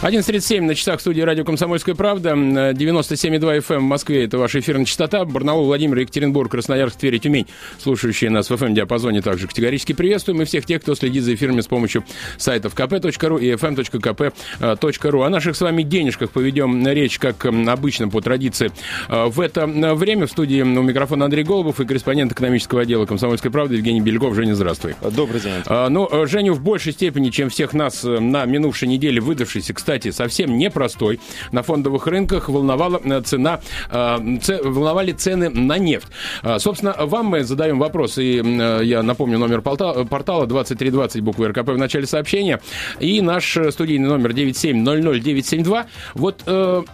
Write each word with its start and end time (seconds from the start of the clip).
11.37 0.00 0.60
на 0.60 0.76
часах 0.76 1.00
студии 1.00 1.22
радио 1.22 1.44
«Комсомольская 1.44 1.96
правда». 1.96 2.30
97,2 2.30 3.58
FM 3.58 3.74
эм 3.74 3.80
в 3.80 3.88
Москве– 3.88 4.24
это 4.26 4.38
ваша 4.38 4.60
эфирная 4.60 4.84
частота. 4.84 5.24
Барнаул, 5.24 5.64
Владимир, 5.64 5.98
Екатеринбург, 5.98 6.52
Красноярск, 6.52 6.98
Тверь 6.98 7.18
Тюмень, 7.18 7.48
слушающие 7.82 8.30
нас 8.30 8.48
в 8.48 8.52
FM-диапазоне, 8.52 9.22
также 9.22 9.48
категорически 9.48 9.94
приветствуем. 9.94 10.40
И 10.42 10.44
всех 10.44 10.66
тех, 10.66 10.82
кто 10.82 10.94
следит 10.94 11.24
за 11.24 11.34
эфирами 11.34 11.62
с 11.62 11.66
помощью 11.66 12.04
сайтов 12.36 12.74
kp.ru 12.76 13.40
и 13.40 13.50
fm.kp.ru. 13.54 15.26
О 15.26 15.30
наших 15.30 15.56
с 15.56 15.60
вами 15.60 15.82
денежках 15.82 16.30
поведем 16.30 16.86
речь, 16.86 17.18
как 17.18 17.44
обычно, 17.44 18.08
по 18.08 18.20
традиции. 18.20 18.70
В 19.08 19.40
это 19.40 19.66
время 19.66 20.28
в 20.28 20.30
студии 20.30 20.62
у 20.62 20.82
микрофона 20.82 21.24
Андрей 21.24 21.42
Голубов 21.42 21.80
и 21.80 21.84
корреспондент 21.84 22.30
экономического 22.30 22.82
отдела 22.82 23.04
«Комсомольской 23.04 23.50
правды» 23.50 23.74
Евгений 23.74 24.00
Беляков. 24.00 24.36
Женя, 24.36 24.54
здравствуй. 24.54 24.94
Добрый 25.02 25.40
день. 25.40 25.54
Ну, 25.66 26.08
Женю 26.28 26.54
в 26.54 26.62
большей 26.62 26.92
степени, 26.92 27.30
чем 27.30 27.50
всех 27.50 27.72
нас 27.72 28.04
на 28.04 28.44
минувшей 28.44 28.86
неделе 28.86 29.20
выдавшийся, 29.20 29.74
кстати, 29.74 29.87
кстати, 29.88 30.10
совсем 30.10 30.58
непростой. 30.58 31.18
На 31.50 31.62
фондовых 31.62 32.06
рынках 32.06 32.50
волновала 32.50 33.00
э, 33.02 33.22
цена, 33.22 33.60
э, 33.90 34.18
волновали 34.62 35.12
цены 35.12 35.48
на 35.48 35.78
нефть. 35.78 36.08
Э, 36.42 36.58
собственно, 36.58 36.94
вам 36.98 37.28
мы 37.28 37.42
задаем 37.42 37.78
вопрос, 37.78 38.18
и 38.18 38.34
я 38.82 39.02
напомню 39.02 39.38
номер 39.38 39.62
портала 39.62 40.46
2320 40.46 41.22
буквы 41.22 41.48
РКП 41.48 41.70
в 41.70 41.78
начале 41.78 42.06
сообщения, 42.06 42.60
и 43.00 43.22
наш 43.22 43.56
студийный 43.70 44.08
номер 44.08 44.32
9700972. 44.32 45.86
Вот 46.14 46.42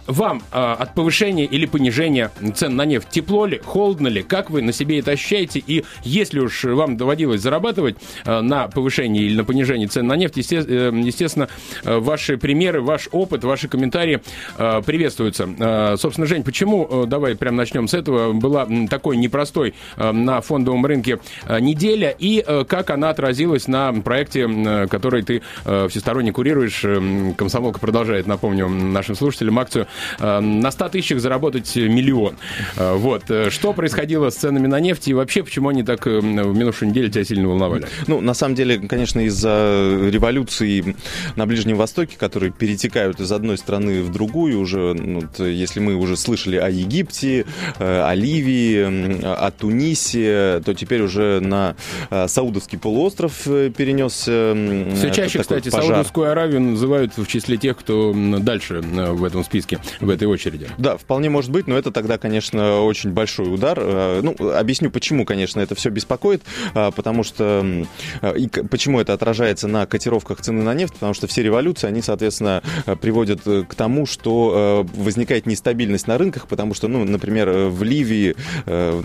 вам 0.07 0.41
от 0.51 0.93
повышения 0.93 1.45
или 1.45 1.65
понижения 1.65 2.31
цен 2.55 2.77
на 2.77 2.85
нефть 2.85 3.09
тепло 3.09 3.45
ли, 3.45 3.59
холодно 3.63 4.07
ли, 4.07 4.23
как 4.23 4.49
вы 4.49 4.61
на 4.61 4.71
себе 4.71 4.99
это 4.99 5.11
ощущаете, 5.11 5.61
и 5.65 5.83
если 6.03 6.39
уж 6.39 6.63
вам 6.63 6.95
доводилось 6.95 7.41
зарабатывать 7.41 7.97
на 8.25 8.69
повышении 8.69 9.23
или 9.23 9.35
на 9.35 9.43
понижении 9.43 9.87
цен 9.87 10.07
на 10.07 10.15
нефть, 10.15 10.37
естественно, 10.37 11.49
ваши 11.83 12.37
примеры, 12.37 12.84
ваш 12.85 13.09
опыт, 13.11 13.43
ваши 13.43 13.67
комментарии 13.67 14.21
э, 14.57 14.81
приветствуются. 14.85 15.49
Э, 15.59 15.95
собственно, 15.97 16.27
Жень, 16.27 16.43
почему, 16.43 16.87
э, 16.89 17.05
давай 17.07 17.35
прямо 17.35 17.57
начнем 17.57 17.87
с 17.87 17.93
этого, 17.93 18.33
была 18.33 18.67
такой 18.89 19.17
непростой 19.17 19.73
э, 19.97 20.11
на 20.11 20.41
фондовом 20.41 20.85
рынке 20.85 21.19
э, 21.47 21.59
неделя 21.59 22.15
и 22.17 22.43
э, 22.45 22.63
как 22.67 22.89
она 22.89 23.09
отразилась 23.09 23.67
на 23.67 23.93
проекте, 23.93 24.47
э, 24.47 24.87
который 24.87 25.23
ты 25.23 25.41
э, 25.65 25.87
всесторонне 25.89 26.31
курируешь. 26.31 26.81
Э, 26.83 27.33
Комсомолка 27.37 27.79
продолжает, 27.79 28.27
напомню, 28.27 28.69
нашим 28.69 29.15
слушателям 29.15 29.59
акцию 29.59 29.87
э, 30.19 30.39
на 30.39 30.71
100 30.71 30.89
тысячах 30.89 31.19
заработать 31.19 31.75
миллион. 31.75 32.37
Э, 32.77 32.95
вот. 32.95 33.23
Что 33.49 33.73
происходило 33.73 34.29
с 34.29 34.35
ценами 34.35 34.67
на 34.67 34.79
нефть 34.79 35.07
и 35.07 35.13
вообще 35.13 35.43
почему 35.43 35.69
они 35.69 35.83
так 35.83 36.05
э, 36.07 36.19
в 36.19 36.55
минувшую 36.55 36.89
неделю 36.89 37.09
тебя 37.09 37.23
сильно 37.23 37.47
волновали? 37.47 37.87
Ну, 38.07 38.21
на 38.21 38.33
самом 38.33 38.55
деле, 38.55 38.79
конечно, 38.87 39.19
из-за 39.21 40.09
революции 40.09 40.95
на 41.35 41.45
Ближнем 41.45 41.77
Востоке, 41.77 42.17
которые 42.17 42.51
перед 42.51 42.74
перетекают 42.75 43.21
из 43.21 43.31
одной 43.31 43.57
страны 43.57 44.01
в 44.01 44.11
другую 44.11 44.59
уже, 44.59 44.93
ну, 44.93 45.23
если 45.39 45.79
мы 45.79 45.95
уже 45.95 46.17
слышали 46.17 46.57
о 46.57 46.69
Египте, 46.69 47.45
э, 47.79 48.01
о 48.01 48.13
Ливии, 48.13 49.23
о 49.23 49.49
Тунисе, 49.51 50.61
то 50.65 50.73
теперь 50.73 51.01
уже 51.01 51.39
на 51.39 51.77
э, 52.09 52.27
Саудовский 52.27 52.77
полуостров 52.77 53.47
э, 53.47 53.71
перенесся 53.75 54.53
Все 54.93 55.09
чаще, 55.11 55.39
кстати, 55.39 55.69
пожар. 55.69 55.87
Саудовскую 55.87 56.29
Аравию 56.29 56.59
называют 56.59 57.17
в 57.17 57.25
числе 57.27 57.55
тех, 57.55 57.77
кто 57.77 58.13
дальше 58.13 58.81
в 58.81 59.23
этом 59.23 59.45
списке, 59.45 59.79
в 60.01 60.09
этой 60.09 60.27
очереди. 60.27 60.67
Да, 60.77 60.97
вполне 60.97 61.29
может 61.29 61.51
быть, 61.51 61.67
но 61.67 61.77
это 61.77 61.91
тогда, 61.91 62.17
конечно, 62.17 62.81
очень 62.81 63.11
большой 63.11 63.53
удар. 63.53 63.79
Ну, 64.21 64.35
объясню, 64.53 64.91
почему, 64.91 65.23
конечно, 65.23 65.61
это 65.61 65.75
все 65.75 65.89
беспокоит, 65.89 66.43
потому 66.73 67.23
что 67.23 67.85
и 68.35 68.47
почему 68.47 68.99
это 68.99 69.13
отражается 69.13 69.69
на 69.69 69.85
котировках 69.85 70.41
цены 70.41 70.61
на 70.61 70.73
нефть, 70.73 70.95
потому 70.95 71.13
что 71.13 71.27
все 71.27 71.41
революции, 71.41 71.87
они, 71.87 72.01
соответственно, 72.01 72.61
Э, 72.64 72.64
приводит 73.01 73.41
э, 73.45 73.63
к 73.67 73.75
тому, 73.75 74.05
что 74.05 74.85
э, 74.95 75.01
возникает 75.01 75.45
нестабильность 75.45 76.07
на 76.07 76.17
рынках, 76.17 76.47
потому 76.47 76.73
что, 76.73 76.87
ну, 76.87 77.03
например, 77.03 77.49
в 77.49 77.83
Ливии 77.83 78.35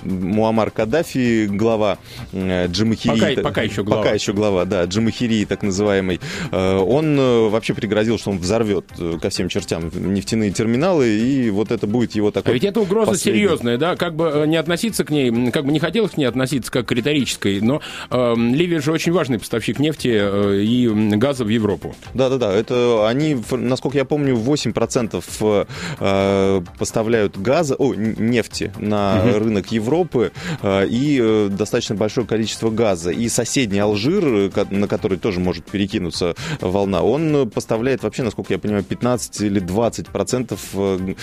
Муаммар 0.04 0.70
Каддафи, 0.70 1.46
глава 1.46 1.98
Джамахири... 2.32 3.36
Пока, 3.36 3.42
пока 3.42 3.62
еще 3.62 3.82
глава. 3.82 4.02
Пока 4.02 4.14
еще 4.14 4.32
глава, 4.32 4.64
да, 4.64 4.84
Джамахири, 4.84 5.44
так 5.44 5.62
называемый. 5.62 6.20
Он 6.52 7.50
вообще 7.50 7.74
пригрозил, 7.74 8.18
что 8.18 8.30
он 8.30 8.38
взорвет 8.38 8.86
ко 9.20 9.30
всем 9.30 9.48
чертям 9.48 9.90
нефтяные 9.94 10.50
терминалы, 10.50 11.08
и 11.08 11.50
вот 11.50 11.70
это 11.70 11.86
будет 11.86 12.14
его 12.14 12.30
такой... 12.30 12.52
А 12.52 12.54
ведь 12.54 12.64
это 12.64 12.80
угроза 12.80 13.12
последний... 13.12 13.40
серьезная, 13.40 13.78
да? 13.78 13.96
Как 13.96 14.14
бы 14.14 14.44
не 14.46 14.56
относиться 14.56 15.04
к 15.04 15.10
ней, 15.10 15.50
как 15.50 15.64
бы 15.64 15.72
не 15.72 15.78
хотелось 15.78 16.12
к 16.12 16.16
ней 16.16 16.26
относиться 16.26 16.70
как 16.70 16.86
к 16.86 16.92
риторической, 16.92 17.60
но 17.60 17.80
э, 18.10 18.34
Ливия 18.36 18.80
же 18.80 18.92
очень 18.92 19.12
важный 19.12 19.38
поставщик 19.38 19.78
нефти 19.78 20.10
э, 20.12 20.62
и 20.62 20.88
газа 21.16 21.44
в 21.44 21.48
Европу. 21.48 21.94
Да-да-да, 22.14 22.52
это 22.52 23.08
они 23.08 23.34
насколько 23.56 23.98
я 23.98 24.04
помню, 24.04 24.36
8% 24.36 25.66
э, 26.00 26.60
поставляют 26.78 27.38
газа, 27.38 27.74
о, 27.76 27.94
нефти 27.94 28.72
на 28.78 29.22
угу. 29.24 29.38
рынок 29.44 29.72
Европы 29.72 30.32
э, 30.62 30.86
и 30.88 31.18
э, 31.20 31.48
достаточно 31.50 31.94
большое 31.94 32.26
количество 32.26 32.70
газа. 32.70 33.10
И 33.10 33.28
соседний 33.28 33.78
Алжир, 33.78 34.50
на 34.70 34.88
который 34.88 35.18
тоже 35.18 35.40
может 35.40 35.64
перекинуться 35.64 36.34
волна, 36.60 37.02
он 37.02 37.50
поставляет 37.50 38.02
вообще, 38.02 38.22
насколько 38.22 38.52
я 38.52 38.58
понимаю, 38.58 38.84
15 38.84 39.40
или 39.42 39.62
20% 39.62 41.16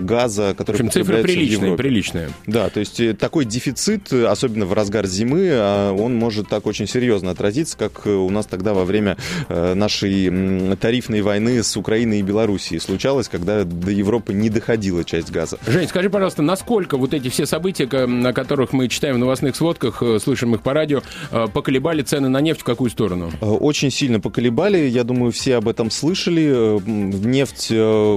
газа, 0.00 0.54
который 0.56 0.76
в 0.76 0.80
общем, 0.80 0.90
цифры 0.90 1.22
приличные, 1.22 1.76
приличные. 1.76 2.30
Да, 2.46 2.70
то 2.70 2.80
есть 2.80 3.18
такой 3.18 3.44
дефицит, 3.44 4.12
особенно 4.12 4.66
в 4.66 4.72
разгар 4.72 5.06
зимы, 5.06 5.92
он 5.92 6.14
может 6.16 6.48
так 6.48 6.66
очень 6.66 6.86
серьезно 6.86 7.30
отразиться, 7.30 7.76
как 7.76 8.06
у 8.06 8.30
нас 8.30 8.46
тогда 8.46 8.74
во 8.74 8.84
время 8.84 9.16
нашей 9.48 10.76
тарифной 10.76 11.22
войны 11.22 11.62
с 11.62 11.69
с 11.70 11.76
Украиной 11.76 12.20
и 12.20 12.22
Белоруссией 12.22 12.80
случалось, 12.80 13.28
когда 13.28 13.64
до 13.64 13.90
Европы 13.90 14.32
не 14.32 14.50
доходила 14.50 15.04
часть 15.04 15.30
газа. 15.30 15.58
Жень, 15.66 15.88
скажи, 15.88 16.10
пожалуйста, 16.10 16.42
насколько 16.42 16.96
вот 16.96 17.14
эти 17.14 17.28
все 17.28 17.46
события, 17.46 17.84
о 17.84 18.32
которых 18.32 18.72
мы 18.72 18.88
читаем 18.88 19.16
в 19.16 19.18
новостных 19.18 19.56
сводках, 19.56 20.02
э, 20.02 20.18
слышим 20.18 20.54
их 20.54 20.62
по 20.62 20.74
радио, 20.74 21.02
э, 21.30 21.46
поколебали 21.52 22.02
цены 22.02 22.28
на 22.28 22.40
нефть 22.40 22.60
в 22.60 22.64
какую 22.64 22.90
сторону? 22.90 23.30
Э, 23.40 23.46
очень 23.46 23.90
сильно 23.90 24.20
поколебали. 24.20 24.78
Я 24.78 25.04
думаю, 25.04 25.32
все 25.32 25.56
об 25.56 25.68
этом 25.68 25.90
слышали. 25.90 26.80
Нефть 26.86 27.72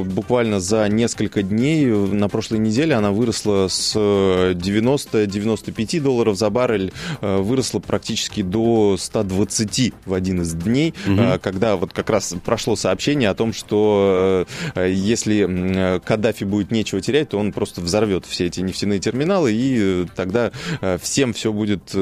буквально 0.06 0.60
за 0.60 0.88
несколько 0.90 1.44
дней, 1.44 1.86
на 1.86 2.30
прошлой 2.30 2.60
неделе 2.60 2.96
она 2.96 3.12
выросла 3.12 3.68
с 3.70 3.96
90-95 3.96 6.00
долларов 6.00 6.38
за 6.38 6.50
баррель, 6.50 6.92
выросла 7.22 7.80
практически 7.80 8.42
до 8.42 8.96
120 8.98 9.94
в 10.06 10.14
один 10.14 10.42
из 10.42 10.54
дней, 10.54 10.94
угу. 11.08 11.40
когда 11.42 11.76
вот 11.76 11.94
как 11.94 12.10
раз 12.10 12.36
прошло 12.44 12.76
сообщение 12.76 13.30
о 13.34 13.36
том, 13.36 13.52
что 13.52 14.46
э, 14.76 14.92
если 14.92 16.00
Каддафи 16.00 16.44
будет 16.44 16.72
нечего 16.72 17.02
терять, 17.02 17.30
то 17.30 17.40
он 17.40 17.52
просто 17.52 17.82
взорвет 17.82 18.26
все 18.26 18.46
эти 18.46 18.62
нефтяные 18.62 19.00
терминалы, 19.00 19.52
и 19.52 19.78
э, 19.80 20.06
тогда 20.16 20.52
э, 20.82 20.98
всем 21.02 21.34
все 21.34 21.52
будет 21.52 21.94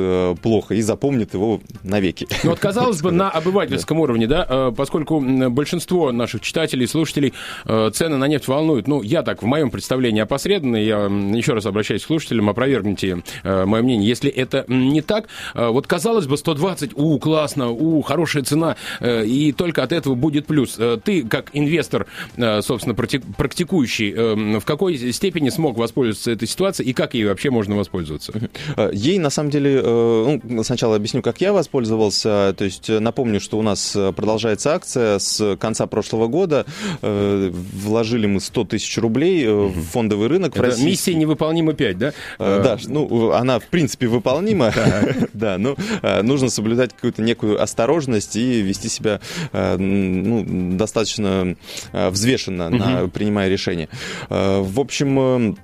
плохо, 0.42 0.75
и 0.75 0.81
запомнит 0.81 1.34
его 1.34 1.62
навеки. 1.84 2.28
Ну 2.44 2.52
вот, 2.52 2.59
казалось 2.59 3.02
бы, 3.02 3.12
на 3.12 3.30
обывательском 3.30 4.00
уровне, 4.00 4.28
да, 4.28 4.72
поскольку 4.75 5.19
большинство 5.50 6.12
наших 6.12 6.42
читателей, 6.42 6.88
слушателей 6.88 7.34
цены 7.66 8.18
на 8.18 8.28
нефть 8.28 8.48
волнуют, 8.48 8.88
ну, 8.88 9.02
я 9.02 9.24
так, 9.24 9.42
в 9.42 9.46
моем 9.46 9.72
представлении 9.72 10.22
опосредованно, 10.22 10.75
я 10.75 11.06
еще 11.06 11.53
раз 11.53 11.66
обращаюсь 11.66 12.03
к 12.03 12.08
слушателям, 12.08 12.50
опровергните 12.50 13.24
мое 13.44 13.81
мнение, 13.81 14.08
если 14.08 14.30
это 14.30 14.66
не 14.68 15.02
так, 15.02 15.28
вот 15.53 15.88
казалось 15.88 16.28
бы, 16.28 16.38
120, 16.38 16.92
у, 16.96 17.18
классно, 17.19 17.69
у, 17.69 18.02
хорошая 18.02 18.44
цена, 18.44 18.75
и 19.02 19.53
только 19.56 19.84
от 19.84 19.92
этого 19.92 20.16
будет 20.16 20.48
плюс. 20.48 20.78
Ты 21.03 21.20
как 21.29 21.49
инвестор, 21.53 22.07
э, 22.37 22.61
собственно, 22.61 22.95
практикующий, 22.95 24.13
э, 24.15 24.59
в 24.59 24.65
какой 24.65 24.97
степени 25.12 25.50
смог 25.50 25.77
воспользоваться 25.77 26.31
этой 26.31 26.47
ситуацией 26.47 26.89
и 26.89 26.94
как 26.94 27.13
ей 27.13 27.25
вообще 27.25 27.50
можно 27.50 27.75
воспользоваться? 27.75 28.33
Э, 28.77 28.89
ей, 28.94 29.19
на 29.19 29.29
самом 29.29 29.50
деле, 29.50 29.81
ну, 29.81 30.63
сначала 30.63 30.95
объясню, 30.95 31.21
как 31.21 31.41
я 31.41 31.53
воспользовался. 31.53 32.53
То 32.57 32.63
есть 32.63 32.89
напомню, 32.89 33.39
что 33.39 33.57
у 33.57 33.62
нас 33.62 33.91
продолжается 34.15 34.73
акция 34.73 35.19
с 35.19 35.57
конца 35.57 35.88
прошлого 35.88 36.27
года. 36.27 36.65
Вложили 37.01 38.27
мы 38.27 38.39
100 38.39 38.65
тысяч 38.65 38.97
рублей 38.97 39.47
в 39.47 39.83
фондовый 39.91 40.27
рынок. 40.27 40.51
Это 40.51 40.62
в 40.62 40.65
России. 40.65 40.85
Миссия 40.85 41.13
невыполнима 41.13 41.74
5, 41.74 41.97
да? 41.97 42.13
Да, 42.39 42.77
ну, 42.88 43.31
она, 43.31 43.59
в 43.59 43.65
принципе, 43.65 44.07
выполнима. 44.07 44.74
Да, 45.33 45.57
но 45.57 45.75
нужно 46.21 46.50
соблюдать 46.50 46.94
какую-то 46.94 47.21
некую 47.21 47.62
осторожность 47.62 48.35
и 48.35 48.62
вести 48.62 48.89
себя 48.89 49.19
ну, 49.53 50.45
достаточно 50.77 51.11
достаточно 51.12 51.56
э, 51.92 52.10
взвешенно, 52.10 52.69
на, 52.69 53.08
принимая 53.08 53.50
решение. 53.50 53.90
Э, 54.30 54.62
в 54.62 54.80
общем, 54.80 55.19
э, 55.19 55.56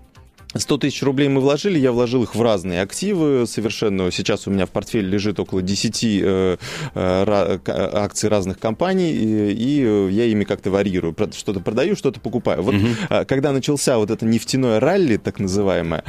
100 0.59 0.77
тысяч 0.77 1.01
рублей 1.03 1.29
мы 1.29 1.41
вложили, 1.41 1.79
я 1.79 1.91
вложил 1.91 2.23
их 2.23 2.35
в 2.35 2.41
разные 2.41 2.81
активы 2.81 3.45
совершенно. 3.47 4.11
Сейчас 4.11 4.47
у 4.47 4.51
меня 4.51 4.65
в 4.65 4.71
портфеле 4.71 5.07
лежит 5.07 5.39
около 5.39 5.61
10 5.61 6.03
э, 6.03 6.57
э, 6.93 7.59
акций 7.65 8.29
разных 8.29 8.59
компаний, 8.59 9.11
и, 9.11 9.51
и 9.51 10.13
я 10.13 10.25
ими 10.25 10.43
как-то 10.43 10.71
варьирую. 10.71 11.15
Что-то 11.35 11.59
продаю, 11.59 11.95
что-то 11.95 12.19
покупаю. 12.19 12.61
Вот 12.61 12.75
угу. 12.75 12.87
когда 13.27 13.51
начался 13.51 13.97
вот 13.97 14.11
это 14.11 14.25
нефтяное 14.25 14.79
ралли, 14.79 15.17
так 15.17 15.39
называемое, 15.39 16.03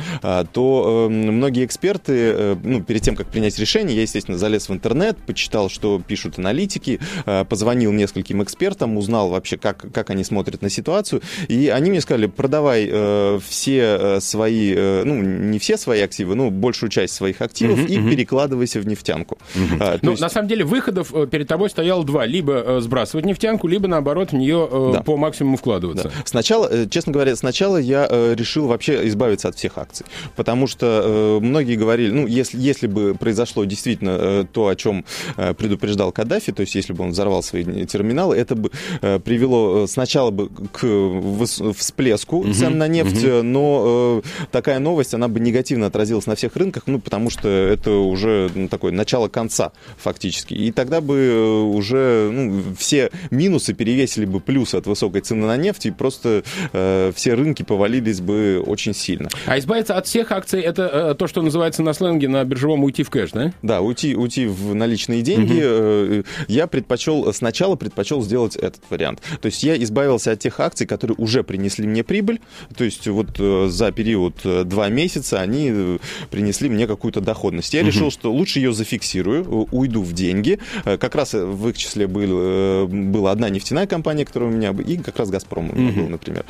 то 0.52 1.08
э, 1.08 1.12
многие 1.12 1.64
эксперты, 1.64 2.12
э, 2.12 2.56
ну, 2.62 2.82
перед 2.82 3.02
тем, 3.02 3.16
как 3.16 3.28
принять 3.28 3.58
решение, 3.58 3.96
я, 3.96 4.02
естественно, 4.02 4.38
залез 4.38 4.68
в 4.68 4.72
интернет, 4.72 5.16
почитал, 5.26 5.68
что 5.68 6.00
пишут 6.06 6.38
аналитики, 6.38 7.00
э, 7.26 7.44
позвонил 7.44 7.92
нескольким 7.92 8.42
экспертам, 8.42 8.96
узнал 8.96 9.30
вообще, 9.30 9.56
как, 9.56 9.92
как 9.92 10.10
они 10.10 10.24
смотрят 10.24 10.62
на 10.62 10.70
ситуацию, 10.70 11.22
и 11.48 11.68
они 11.68 11.90
мне 11.90 12.00
сказали, 12.00 12.26
продавай 12.26 12.88
э, 12.90 13.40
все 13.46 14.20
свои 14.20 14.37
свои, 14.38 14.72
э, 14.72 15.02
ну, 15.04 15.20
не 15.20 15.58
все 15.58 15.76
свои 15.76 16.00
активы, 16.00 16.36
ну, 16.36 16.50
большую 16.50 16.90
часть 16.90 17.14
своих 17.14 17.42
активов 17.42 17.80
uh-huh, 17.80 17.88
и 17.88 17.98
uh-huh. 17.98 18.10
перекладывайся 18.10 18.78
в 18.78 18.86
нефтянку. 18.86 19.36
Uh-huh. 19.56 19.76
А, 19.80 19.98
ну, 20.00 20.12
есть... 20.12 20.22
на 20.22 20.28
самом 20.28 20.46
деле, 20.46 20.64
выходов 20.64 21.12
э, 21.12 21.26
перед 21.26 21.48
тобой 21.48 21.70
стояло 21.70 22.04
два. 22.04 22.24
Либо 22.24 22.52
э, 22.52 22.80
сбрасывать 22.80 23.26
нефтянку, 23.26 23.66
либо, 23.66 23.88
наоборот, 23.88 24.30
в 24.30 24.36
нее 24.36 24.68
да. 24.92 25.02
по 25.02 25.16
максимуму 25.16 25.56
вкладываться. 25.56 26.04
Да. 26.04 26.10
Сначала, 26.24 26.86
честно 26.88 27.12
говоря, 27.12 27.34
сначала 27.34 27.78
я 27.78 28.06
решил 28.08 28.68
вообще 28.68 29.08
избавиться 29.08 29.48
от 29.48 29.56
всех 29.56 29.76
акций. 29.76 30.06
Потому 30.36 30.68
что 30.68 31.40
многие 31.42 31.74
говорили, 31.74 32.12
ну, 32.12 32.26
если, 32.28 32.60
если 32.60 32.86
бы 32.86 33.16
произошло 33.18 33.64
действительно 33.64 34.46
то, 34.52 34.68
о 34.68 34.76
чем 34.76 35.04
предупреждал 35.36 36.12
Каддафи, 36.12 36.52
то 36.52 36.60
есть 36.60 36.76
если 36.76 36.92
бы 36.92 37.02
он 37.02 37.10
взорвал 37.10 37.42
свои 37.42 37.64
терминалы, 37.86 38.36
это 38.36 38.54
бы 38.54 38.70
привело 39.00 39.86
сначала 39.88 40.30
бы 40.30 40.48
к 40.48 41.72
всплеску 41.76 42.46
цен 42.52 42.78
на 42.78 42.86
нефть, 42.86 43.24
но 43.42 44.22
такая 44.50 44.78
новость, 44.78 45.14
она 45.14 45.28
бы 45.28 45.40
негативно 45.40 45.86
отразилась 45.86 46.26
на 46.26 46.34
всех 46.34 46.56
рынках, 46.56 46.84
ну, 46.86 46.98
потому 46.98 47.30
что 47.30 47.48
это 47.48 47.92
уже 47.92 48.50
ну, 48.54 48.68
такое 48.68 48.92
начало 48.92 49.28
конца 49.28 49.72
фактически. 49.98 50.54
И 50.54 50.72
тогда 50.72 51.00
бы 51.00 51.16
э, 51.16 51.60
уже 51.60 52.30
ну, 52.32 52.62
все 52.76 53.10
минусы 53.30 53.74
перевесили 53.74 54.24
бы 54.24 54.40
плюсы 54.40 54.76
от 54.76 54.86
высокой 54.86 55.20
цены 55.20 55.46
на 55.46 55.56
нефть, 55.56 55.86
и 55.86 55.90
просто 55.90 56.42
э, 56.72 57.12
все 57.14 57.34
рынки 57.34 57.62
повалились 57.62 58.20
бы 58.20 58.62
очень 58.64 58.94
сильно. 58.94 59.28
А 59.46 59.58
избавиться 59.58 59.96
от 59.96 60.06
всех 60.06 60.32
акций, 60.32 60.60
это 60.60 61.10
э, 61.10 61.14
то, 61.14 61.26
что 61.26 61.42
называется 61.42 61.82
на 61.82 61.92
сленге 61.92 62.28
на 62.28 62.44
биржевом 62.44 62.84
уйти 62.84 63.02
в 63.02 63.10
кэш, 63.10 63.30
да? 63.32 63.52
Да, 63.62 63.80
уйти, 63.80 64.14
уйти 64.16 64.46
в 64.46 64.74
наличные 64.74 65.22
деньги. 65.22 65.54
Угу. 65.54 65.60
Э, 65.62 66.22
я 66.48 66.66
предпочел, 66.66 67.32
сначала 67.32 67.76
предпочел 67.76 68.22
сделать 68.22 68.56
этот 68.56 68.82
вариант. 68.90 69.20
То 69.40 69.46
есть 69.46 69.62
я 69.62 69.80
избавился 69.82 70.32
от 70.32 70.40
тех 70.40 70.58
акций, 70.60 70.86
которые 70.86 71.16
уже 71.16 71.42
принесли 71.42 71.86
мне 71.86 72.04
прибыль, 72.04 72.40
то 72.76 72.84
есть 72.84 73.06
вот 73.06 73.28
э, 73.38 73.68
за 73.68 73.92
период 73.92 74.07
период 74.08 74.40
э, 74.44 74.64
два 74.64 74.88
месяца 74.88 75.38
они 75.38 75.70
э, 75.70 75.98
принесли 76.30 76.70
мне 76.70 76.86
какую-то 76.86 77.20
доходность. 77.20 77.74
Я 77.74 77.80
угу. 77.80 77.88
решил, 77.88 78.10
что 78.10 78.32
лучше 78.32 78.58
ее 78.58 78.72
зафиксирую, 78.72 79.68
уйду 79.70 80.02
в 80.02 80.14
деньги. 80.14 80.58
Э, 80.86 80.96
как 80.96 81.14
раз 81.14 81.34
в 81.34 81.68
их 81.68 81.76
числе 81.76 82.06
был, 82.06 82.88
была 82.88 83.32
одна 83.32 83.50
нефтяная 83.50 83.86
компания, 83.86 84.24
которая 84.24 84.48
у 84.48 84.52
меня 84.52 84.70
и 84.70 84.96
как 84.96 85.18
раз 85.18 85.28
Газпром 85.28 85.70
у 85.70 85.76
меня 85.76 85.90
угу. 85.90 86.00
был, 86.00 86.08
например. 86.08 86.46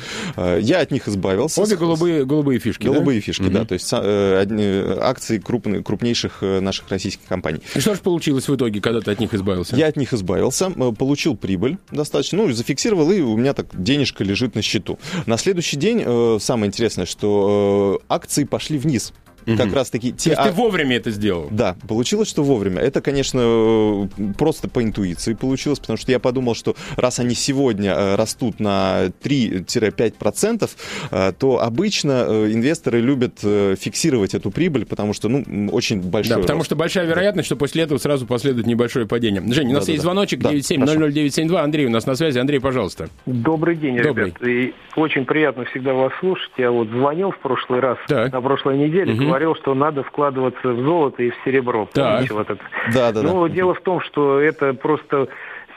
Я 0.61 0.79
от 0.81 0.93
них 0.93 1.09
избавился. 1.09 1.61
Обе 1.61 1.75
голубые, 1.75 2.25
голубые 2.25 2.61
фишки, 2.61 2.85
Голубые 2.85 3.19
да? 3.19 3.27
фишки, 3.27 3.43
угу. 3.43 3.51
да. 3.51 3.65
То 3.65 3.75
есть 3.75 3.93
акции 3.93 5.39
крупных, 5.39 5.85
крупнейших 5.85 6.43
наших 6.43 6.89
российских 6.91 7.27
компаний. 7.27 7.61
И 7.75 7.81
что 7.81 7.95
же 7.95 8.01
получилось 8.01 8.49
в 8.49 8.55
итоге, 8.55 8.81
когда 8.81 9.01
ты 9.01 9.11
от 9.11 9.19
них 9.19 9.35
избавился? 9.35 9.75
Я 9.75 9.89
от 9.89 9.97
них 9.97 10.15
избавился, 10.15 10.71
получил 10.71 11.37
прибыль 11.37 11.79
достаточно, 11.91 12.39
ну, 12.39 12.53
зафиксировал, 12.53 13.11
и 13.11 13.21
у 13.21 13.37
меня 13.37 13.53
так 13.53 13.67
денежка 13.73 14.23
лежит 14.23 14.55
на 14.55 14.63
счету. 14.63 14.99
На 15.27 15.37
следующий 15.37 15.77
день 15.77 16.39
самое 16.39 16.69
интересное, 16.69 17.07
что 17.07 17.48
Э, 17.49 17.97
акции 18.09 18.45
пошли 18.45 18.79
вниз. 18.79 19.13
Угу. 19.49 19.57
Как 19.57 19.73
раз 19.73 19.89
таки 19.91 20.13
те... 20.13 20.35
То 20.35 20.43
есть 20.43 20.51
ты 20.51 20.61
вовремя 20.61 20.97
это 20.97 21.11
сделал? 21.11 21.49
Да, 21.51 21.75
получилось, 21.89 22.29
что 22.29 22.43
вовремя. 22.43 22.83
Это, 22.83 23.01
конечно, 23.01 24.09
просто 24.37 24.69
по 24.69 24.83
интуиции 24.83 25.33
получилось, 25.33 25.79
потому 25.79 25.97
что 25.97 26.13
я 26.13 26.19
подумал, 26.19 26.55
что 26.55 26.77
раз 26.97 27.19
они 27.19 27.35
сегодня 27.35 27.93
э, 27.93 28.15
растут 28.17 28.61
на 28.61 29.07
3-5%, 29.23 30.71
э, 31.11 31.33
то 31.39 31.61
обычно 31.63 32.27
э, 32.29 32.53
инвесторы 32.53 33.01
любят 33.01 33.39
фиксировать 33.39 34.35
эту 34.35 34.51
прибыль, 34.51 34.85
потому 34.85 35.15
что, 35.15 35.29
ну, 35.29 35.71
очень 35.73 36.03
большой 36.03 36.37
Да, 36.37 36.41
потому 36.43 36.59
рост. 36.59 36.67
что 36.67 36.77
большая 36.77 37.07
вероятность, 37.07 37.47
что 37.47 37.57
после 37.57 37.85
этого 37.85 37.99
сразу 37.99 38.27
последует 38.27 38.67
небольшое 38.67 39.07
падение. 39.07 39.43
Жень, 39.51 39.71
у 39.71 39.75
нас 39.75 39.87
да, 39.87 39.93
есть 39.93 40.03
да, 40.03 40.11
звоночек 40.11 40.41
да. 40.41 40.51
97 40.51 41.57
Андрей 41.57 41.87
у 41.87 41.91
нас 41.91 42.07
на 42.07 42.15
связи. 42.17 42.39
Андрей, 42.39 42.61
пожалуйста. 42.61 43.09
Добрый 43.25 43.77
день, 43.77 43.97
Добрый. 44.03 44.27
ребят. 44.27 44.43
И 44.47 44.75
очень 44.97 45.25
приятно 45.25 45.65
всегда 45.67 45.95
вас 45.95 46.13
слушать. 46.21 46.51
Я 46.59 46.71
вот 46.71 46.89
звонил 46.89 47.31
в 47.31 47.39
прошлый 47.39 47.81
раз, 47.81 47.97
так. 48.09 48.33
на 48.33 48.43
прошлой 48.43 48.77
неделе, 48.77 49.15
угу 49.15 49.38
говорил, 49.39 49.55
что 49.57 49.75
надо 49.75 50.03
вкладываться 50.03 50.69
в 50.69 50.83
золото 50.83 51.23
и 51.23 51.31
в 51.31 51.35
серебро. 51.45 51.89
Помните, 51.95 52.35
вот 52.35 52.51
это? 52.51 52.61
Да, 52.93 53.13
да, 53.13 53.23
Но 53.23 53.47
да. 53.47 53.55
дело 53.55 53.75
в 53.75 53.81
том, 53.81 54.01
что 54.01 54.41
это 54.41 54.75
просто 54.75 55.29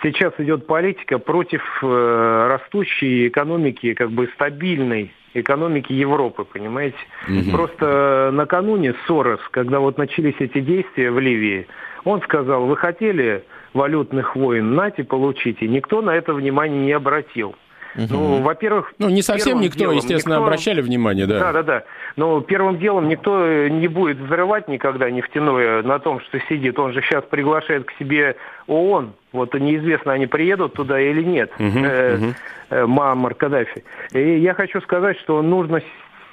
сейчас 0.01 0.33
идет 0.39 0.65
политика 0.65 1.19
против 1.19 1.61
э, 1.83 2.47
растущей 2.49 3.27
экономики, 3.27 3.93
как 3.93 4.11
бы 4.11 4.27
стабильной 4.33 5.13
экономики 5.35 5.93
Европы, 5.93 6.43
понимаете? 6.43 6.97
Угу. 7.27 7.51
Просто 7.51 8.31
накануне 8.33 8.95
Сорос, 9.05 9.39
когда 9.51 9.79
вот 9.79 9.97
начались 9.97 10.35
эти 10.39 10.59
действия 10.59 11.11
в 11.11 11.19
Ливии, 11.19 11.67
он 12.03 12.21
сказал, 12.23 12.65
вы 12.65 12.75
хотели 12.75 13.43
валютных 13.73 14.35
войн, 14.35 14.73
нате, 14.73 15.03
получите. 15.03 15.67
Никто 15.67 16.01
на 16.01 16.15
это 16.15 16.33
внимание 16.33 16.83
не 16.83 16.93
обратил. 16.93 17.55
Угу. 17.95 18.05
Ну, 18.09 18.41
во-первых... 18.41 18.93
Ну, 18.99 19.09
не 19.09 19.21
совсем 19.21 19.59
никто, 19.59 19.79
делом, 19.79 19.95
естественно, 19.95 20.35
никто... 20.35 20.45
обращали 20.45 20.81
внимание, 20.81 21.27
да. 21.27 21.39
Да, 21.39 21.51
да, 21.53 21.63
да. 21.63 21.83
Но 22.15 22.41
первым 22.41 22.77
делом 22.79 23.07
никто 23.07 23.67
не 23.67 23.87
будет 23.87 24.17
взрывать 24.17 24.67
никогда 24.67 25.09
нефтяное 25.09 25.83
на 25.83 25.99
том, 25.99 26.21
что 26.21 26.39
сидит. 26.49 26.79
Он 26.79 26.93
же 26.93 27.01
сейчас 27.01 27.23
приглашает 27.25 27.85
к 27.85 27.91
себе 27.99 28.35
ООН. 28.67 29.13
Вот 29.33 29.53
неизвестно, 29.53 30.13
они 30.13 30.27
приедут 30.27 30.73
туда 30.73 30.99
или 30.99 31.23
нет. 31.23 31.51
Угу, 31.59 31.79
э, 31.79 32.15
угу. 32.15 32.33
Э, 32.69 33.33
Каддафи. 33.37 33.83
И 34.13 34.39
я 34.39 34.53
хочу 34.53 34.81
сказать, 34.81 35.19
что 35.19 35.41
нужно 35.41 35.81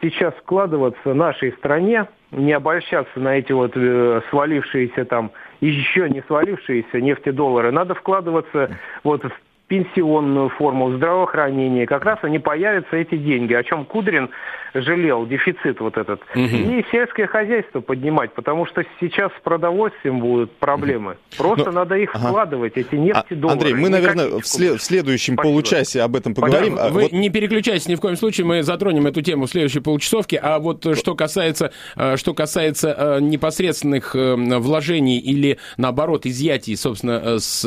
сейчас 0.00 0.34
складываться 0.38 1.14
нашей 1.14 1.52
стране, 1.52 2.06
не 2.30 2.52
обольщаться 2.52 3.18
на 3.18 3.38
эти 3.38 3.52
вот 3.52 3.72
э, 3.74 4.20
свалившиеся 4.30 5.04
там, 5.04 5.30
еще 5.60 6.08
не 6.08 6.22
свалившиеся 6.22 7.00
нефтедоллары. 7.00 7.72
Надо 7.72 7.94
вкладываться 7.94 8.70
вот 9.02 9.24
в 9.24 9.32
пенсионную 9.68 10.48
форму, 10.48 10.92
здравоохранение, 10.96 11.86
как 11.86 12.04
раз 12.04 12.18
они 12.22 12.38
появятся, 12.38 12.96
эти 12.96 13.16
деньги, 13.16 13.52
о 13.52 13.62
чем 13.62 13.84
Кудрин 13.84 14.30
жалел, 14.74 15.26
дефицит 15.26 15.80
вот 15.80 15.96
этот. 15.96 16.20
Угу. 16.34 16.42
И 16.42 16.84
сельское 16.90 17.26
хозяйство 17.26 17.80
поднимать, 17.80 18.32
потому 18.32 18.66
что 18.66 18.84
сейчас 19.00 19.30
с 19.32 19.42
продовольствием 19.42 20.20
будут 20.20 20.52
проблемы. 20.52 21.16
Просто 21.36 21.66
Но, 21.66 21.72
надо 21.72 21.96
их 21.96 22.14
ага. 22.14 22.28
вкладывать, 22.28 22.76
эти 22.76 22.94
нефтедоллары. 22.94 23.58
Андрей, 23.58 23.74
мы, 23.74 23.88
наверное, 23.88 24.40
в, 24.40 24.46
след- 24.46 24.80
в 24.80 24.82
следующем 24.82 25.34
Спасибо. 25.34 25.52
получасе 25.52 26.02
об 26.02 26.16
этом 26.16 26.34
поговорим. 26.34 26.76
Да, 26.76 26.88
вы 26.88 27.02
вот... 27.02 27.12
не 27.12 27.30
переключайтесь 27.30 27.88
ни 27.88 27.94
в 27.94 28.00
коем 28.00 28.16
случае, 28.16 28.46
мы 28.46 28.62
затронем 28.62 29.06
эту 29.06 29.20
тему 29.22 29.46
в 29.46 29.50
следующей 29.50 29.80
получасовке. 29.80 30.38
А 30.38 30.58
вот 30.58 30.86
что 30.96 31.14
касается, 31.14 31.72
э, 31.96 32.16
что 32.16 32.34
касается 32.34 32.94
э, 32.96 33.20
непосредственных 33.20 34.14
э, 34.14 34.34
вложений 34.36 35.18
или, 35.18 35.58
наоборот, 35.76 36.26
изъятий, 36.26 36.76
собственно, 36.76 37.38
с 37.38 37.62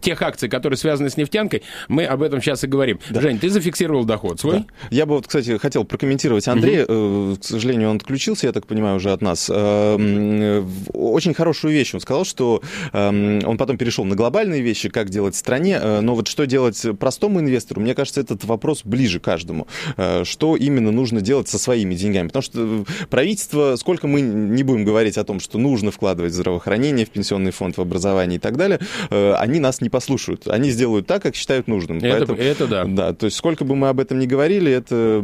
тех 0.00 0.22
акций, 0.22 0.48
которые 0.48 0.65
связаны 0.74 1.10
с 1.10 1.16
нефтянкой, 1.16 1.62
мы 1.88 2.04
об 2.04 2.22
этом 2.22 2.40
сейчас 2.40 2.64
и 2.64 2.66
говорим. 2.66 2.98
Да. 3.10 3.20
Жень, 3.20 3.38
ты 3.38 3.48
зафиксировал 3.48 4.04
доход 4.04 4.40
свой? 4.40 4.58
Да. 4.58 4.64
Я 4.90 5.06
бы 5.06 5.14
вот, 5.14 5.26
кстати, 5.26 5.56
хотел 5.58 5.84
прокомментировать 5.84 6.48
Андрея. 6.48 6.84
Угу. 6.84 7.36
К 7.36 7.44
сожалению, 7.44 7.90
он 7.90 7.96
отключился, 7.96 8.46
я 8.46 8.52
так 8.52 8.66
понимаю, 8.66 8.96
уже 8.96 9.12
от 9.12 9.22
нас. 9.22 9.50
Э, 9.52 10.64
очень 10.92 11.34
хорошую 11.34 11.74
вещь 11.74 11.94
он 11.94 12.00
сказал, 12.00 12.24
что 12.24 12.62
эм, 12.92 13.40
он 13.44 13.58
потом 13.58 13.78
перешел 13.78 14.04
на 14.04 14.16
глобальные 14.16 14.62
вещи, 14.62 14.88
как 14.88 15.10
делать 15.10 15.34
в 15.34 15.38
стране. 15.38 15.78
Э, 15.80 16.00
но 16.00 16.14
вот 16.14 16.28
что 16.28 16.46
делать 16.46 16.82
простому 16.98 17.40
инвестору, 17.40 17.80
мне 17.80 17.94
кажется, 17.94 18.20
этот 18.20 18.44
вопрос 18.44 18.82
ближе 18.84 19.20
каждому. 19.20 19.66
Что 20.24 20.56
именно 20.56 20.90
нужно 20.90 21.20
делать 21.20 21.48
со 21.48 21.58
своими 21.58 21.94
деньгами? 21.94 22.28
Потому 22.28 22.42
что 22.42 22.84
правительство, 23.10 23.76
сколько 23.76 24.06
мы 24.06 24.20
не 24.20 24.62
будем 24.62 24.84
говорить 24.84 25.18
о 25.18 25.24
том, 25.24 25.40
что 25.40 25.58
нужно 25.58 25.90
вкладывать 25.90 26.32
в 26.32 26.34
здравоохранение, 26.34 27.06
в 27.06 27.10
пенсионный 27.10 27.50
фонд, 27.50 27.76
в 27.76 27.80
образование 27.80 28.36
и 28.36 28.40
так 28.40 28.56
далее, 28.56 28.80
они 29.10 29.60
нас 29.60 29.80
не 29.80 29.88
послушают. 29.88 30.46
Они 30.56 30.70
сделают 30.70 31.06
так, 31.06 31.22
как 31.22 31.34
считают 31.34 31.68
нужным. 31.68 31.98
Это, 31.98 32.26
Поэтому, 32.26 32.38
это 32.38 32.66
да. 32.66 32.84
Да, 32.84 33.12
то 33.12 33.26
есть 33.26 33.36
сколько 33.36 33.64
бы 33.64 33.76
мы 33.76 33.88
об 33.88 34.00
этом 34.00 34.18
ни 34.18 34.26
говорили, 34.26 34.72
это 34.72 35.20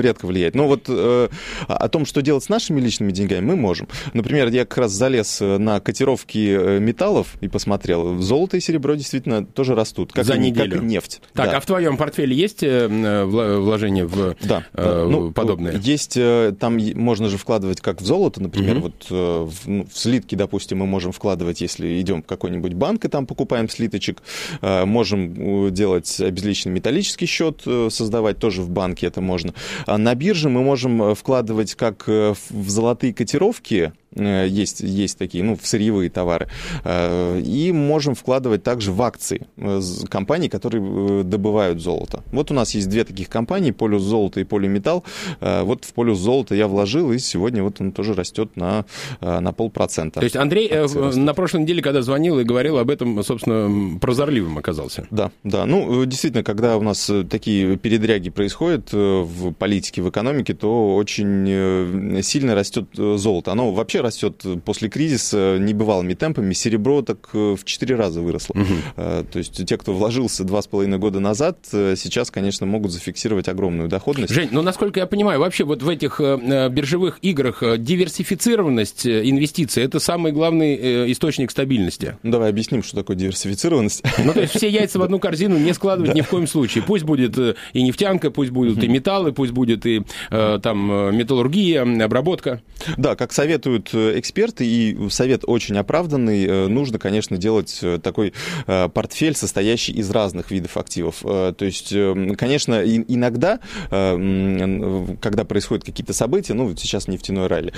редко 0.00 0.26
влияет. 0.26 0.54
Но 0.54 0.66
вот 0.66 0.84
э, 0.88 1.28
о 1.66 1.88
том, 1.88 2.06
что 2.06 2.22
делать 2.22 2.44
с 2.44 2.48
нашими 2.48 2.80
личными 2.80 3.12
деньгами, 3.12 3.44
мы 3.44 3.56
можем. 3.56 3.88
Например, 4.12 4.48
я 4.48 4.64
как 4.64 4.78
раз 4.78 4.92
залез 4.92 5.40
э, 5.40 5.58
на 5.58 5.80
котировки 5.80 6.56
э, 6.58 6.78
металлов 6.78 7.36
и 7.40 7.48
посмотрел. 7.48 8.18
Золото 8.20 8.56
и 8.56 8.60
серебро 8.60 8.94
действительно 8.94 9.44
тоже 9.44 9.74
растут. 9.74 10.12
Как 10.12 10.24
За 10.24 10.34
и, 10.34 10.38
неделю. 10.38 10.72
Как 10.72 10.82
и 10.82 10.86
нефть. 10.86 11.20
Так, 11.34 11.50
да. 11.50 11.56
а 11.58 11.60
в 11.60 11.66
твоем 11.66 11.96
портфеле 11.96 12.34
есть 12.34 12.62
э, 12.62 12.88
вложения 13.24 14.06
в 14.06 14.36
да, 14.40 14.64
э, 14.72 15.06
ну, 15.08 15.32
подобные? 15.32 15.78
Есть, 15.82 16.18
там 16.58 16.78
можно 16.94 17.28
же 17.28 17.38
вкладывать 17.38 17.80
как 17.80 18.00
в 18.00 18.06
золото, 18.06 18.42
например, 18.42 18.78
угу. 18.78 18.92
вот 19.08 19.10
в, 19.10 19.68
ну, 19.68 19.86
в 19.92 19.98
слитки, 19.98 20.34
допустим, 20.34 20.78
мы 20.78 20.86
можем 20.86 21.12
вкладывать, 21.12 21.60
если 21.60 22.00
идем 22.00 22.22
в 22.22 22.26
какой-нибудь 22.26 22.74
банк 22.74 23.04
и 23.04 23.08
там 23.08 23.26
покупаем 23.26 23.68
слиточек. 23.68 24.22
Можем 24.60 25.72
делать 25.72 26.20
обезличенный 26.20 26.74
металлический 26.74 27.26
счет, 27.26 27.62
создавать 27.90 28.38
тоже 28.38 28.62
в 28.62 28.70
банке 28.70 29.06
это 29.06 29.20
можно. 29.20 29.54
А 29.86 29.98
на 29.98 30.14
бирже 30.14 30.48
мы 30.48 30.62
можем 30.62 31.14
вкладывать 31.14 31.74
как 31.74 32.06
в 32.06 32.68
золотые 32.68 33.14
котировки, 33.14 33.92
Э, 34.07 34.07
есть, 34.14 34.80
есть 34.80 35.18
такие, 35.18 35.44
ну, 35.44 35.56
в 35.56 35.66
сырьевые 35.66 36.10
товары. 36.10 36.48
Э, 36.84 37.40
и 37.40 37.72
можем 37.72 38.14
вкладывать 38.14 38.62
также 38.62 38.92
в 38.92 39.02
акции 39.02 39.46
э, 39.56 39.80
компаний, 40.08 40.48
которые 40.48 41.24
добывают 41.24 41.80
золото. 41.80 42.22
Вот 42.32 42.50
у 42.50 42.54
нас 42.54 42.74
есть 42.74 42.88
две 42.88 43.04
таких 43.04 43.28
компании, 43.28 43.70
Полюс 43.70 44.02
золото 44.02 44.40
и 44.40 44.44
Полиметалл. 44.44 45.04
Вот 45.40 45.84
в 45.84 45.92
Полюс 45.92 46.18
золото 46.18 46.54
я 46.54 46.68
вложил, 46.68 47.12
и 47.12 47.18
сегодня 47.18 47.62
вот 47.62 47.80
он 47.80 47.92
тоже 47.92 48.14
растет 48.14 48.56
на, 48.56 48.84
на 49.20 49.52
полпроцента. 49.52 50.20
То 50.20 50.24
есть 50.24 50.36
Андрей 50.36 50.70
на 51.16 51.34
прошлой 51.34 51.62
неделе, 51.62 51.82
когда 51.82 52.02
звонил 52.02 52.38
и 52.38 52.44
говорил 52.44 52.78
об 52.78 52.90
этом, 52.90 53.22
собственно, 53.22 53.98
прозорливым 53.98 54.58
оказался. 54.58 55.06
Да, 55.10 55.30
да. 55.44 55.66
Ну, 55.66 56.04
действительно, 56.04 56.42
когда 56.42 56.76
у 56.76 56.82
нас 56.82 57.10
такие 57.28 57.76
передряги 57.76 58.30
происходят 58.30 58.92
в 58.92 59.52
политике, 59.52 60.02
в 60.02 60.08
экономике, 60.08 60.54
то 60.54 60.96
очень 60.96 62.22
сильно 62.22 62.54
растет 62.54 62.86
золото. 62.94 63.52
Оно 63.52 63.72
вообще 63.72 63.97
растет 64.00 64.44
после 64.64 64.88
кризиса 64.88 65.58
небывалыми 65.58 66.14
темпами. 66.14 66.52
Серебро 66.52 67.02
так 67.02 67.28
э, 67.32 67.56
в 67.58 67.64
4 67.64 67.94
раза 67.94 68.20
выросло. 68.20 68.54
Угу. 68.54 68.74
То 68.96 69.38
есть 69.38 69.64
те, 69.64 69.76
кто 69.76 69.92
вложился 69.92 70.44
2,5 70.44 70.98
года 70.98 71.20
назад, 71.20 71.58
э, 71.72 71.94
сейчас, 71.96 72.30
конечно, 72.30 72.66
могут 72.66 72.92
зафиксировать 72.92 73.48
огромную 73.48 73.88
доходность. 73.88 74.32
Жень, 74.32 74.48
ну, 74.52 74.62
насколько 74.62 75.00
я 75.00 75.06
понимаю, 75.06 75.40
вообще 75.40 75.64
вот 75.64 75.82
в 75.82 75.88
этих 75.88 76.20
биржевых 76.20 77.18
играх 77.22 77.62
диверсифицированность 77.78 79.06
инвестиций– 79.06 79.82
это 79.84 80.00
самый 80.00 80.32
главный 80.32 81.12
источник 81.12 81.50
стабильности. 81.50 82.16
Ну, 82.22 82.32
давай 82.32 82.50
объясним, 82.50 82.82
что 82.82 82.96
такое 82.96 83.16
диверсифицированность. 83.16 84.02
Ну, 84.24 84.32
то 84.32 84.40
есть 84.40 84.54
все 84.54 84.68
яйца 84.68 84.98
в 84.98 85.02
одну 85.02 85.18
корзину 85.18 85.58
не 85.58 85.72
складывать 85.72 86.14
ни 86.14 86.20
в 86.20 86.28
коем 86.28 86.46
случае. 86.46 86.84
Пусть 86.84 87.04
будет 87.04 87.38
и 87.38 87.82
нефтянка, 87.82 88.30
пусть 88.30 88.50
будут 88.50 88.82
и 88.82 88.88
металлы, 88.88 89.32
пусть 89.32 89.52
будет 89.52 89.86
и 89.86 90.02
там 90.30 91.16
металлургия, 91.16 91.82
обработка. 92.04 92.62
Да, 92.96 93.16
как 93.16 93.32
советуют 93.32 93.87
Э, 93.92 94.18
эксперты, 94.18 94.66
и 94.66 95.08
совет 95.10 95.42
очень 95.46 95.76
оправданный. 95.76 96.46
Э, 96.46 96.66
нужно, 96.68 96.98
конечно, 96.98 97.36
делать 97.36 97.78
э, 97.82 97.98
такой 97.98 98.32
портфель, 98.66 99.34
состоящий 99.34 99.92
из 99.92 100.10
разных 100.10 100.50
видов 100.50 100.76
активов. 100.76 101.20
То 101.20 101.56
есть, 101.60 101.92
конечно, 102.36 102.82
иногда, 102.84 103.60
когда 103.90 105.44
происходят 105.44 105.84
какие-то 105.84 106.12
события, 106.12 106.54
ну, 106.54 106.74
сейчас 106.76 107.08
нефтяной 107.08 107.46
ралли, 107.46 107.72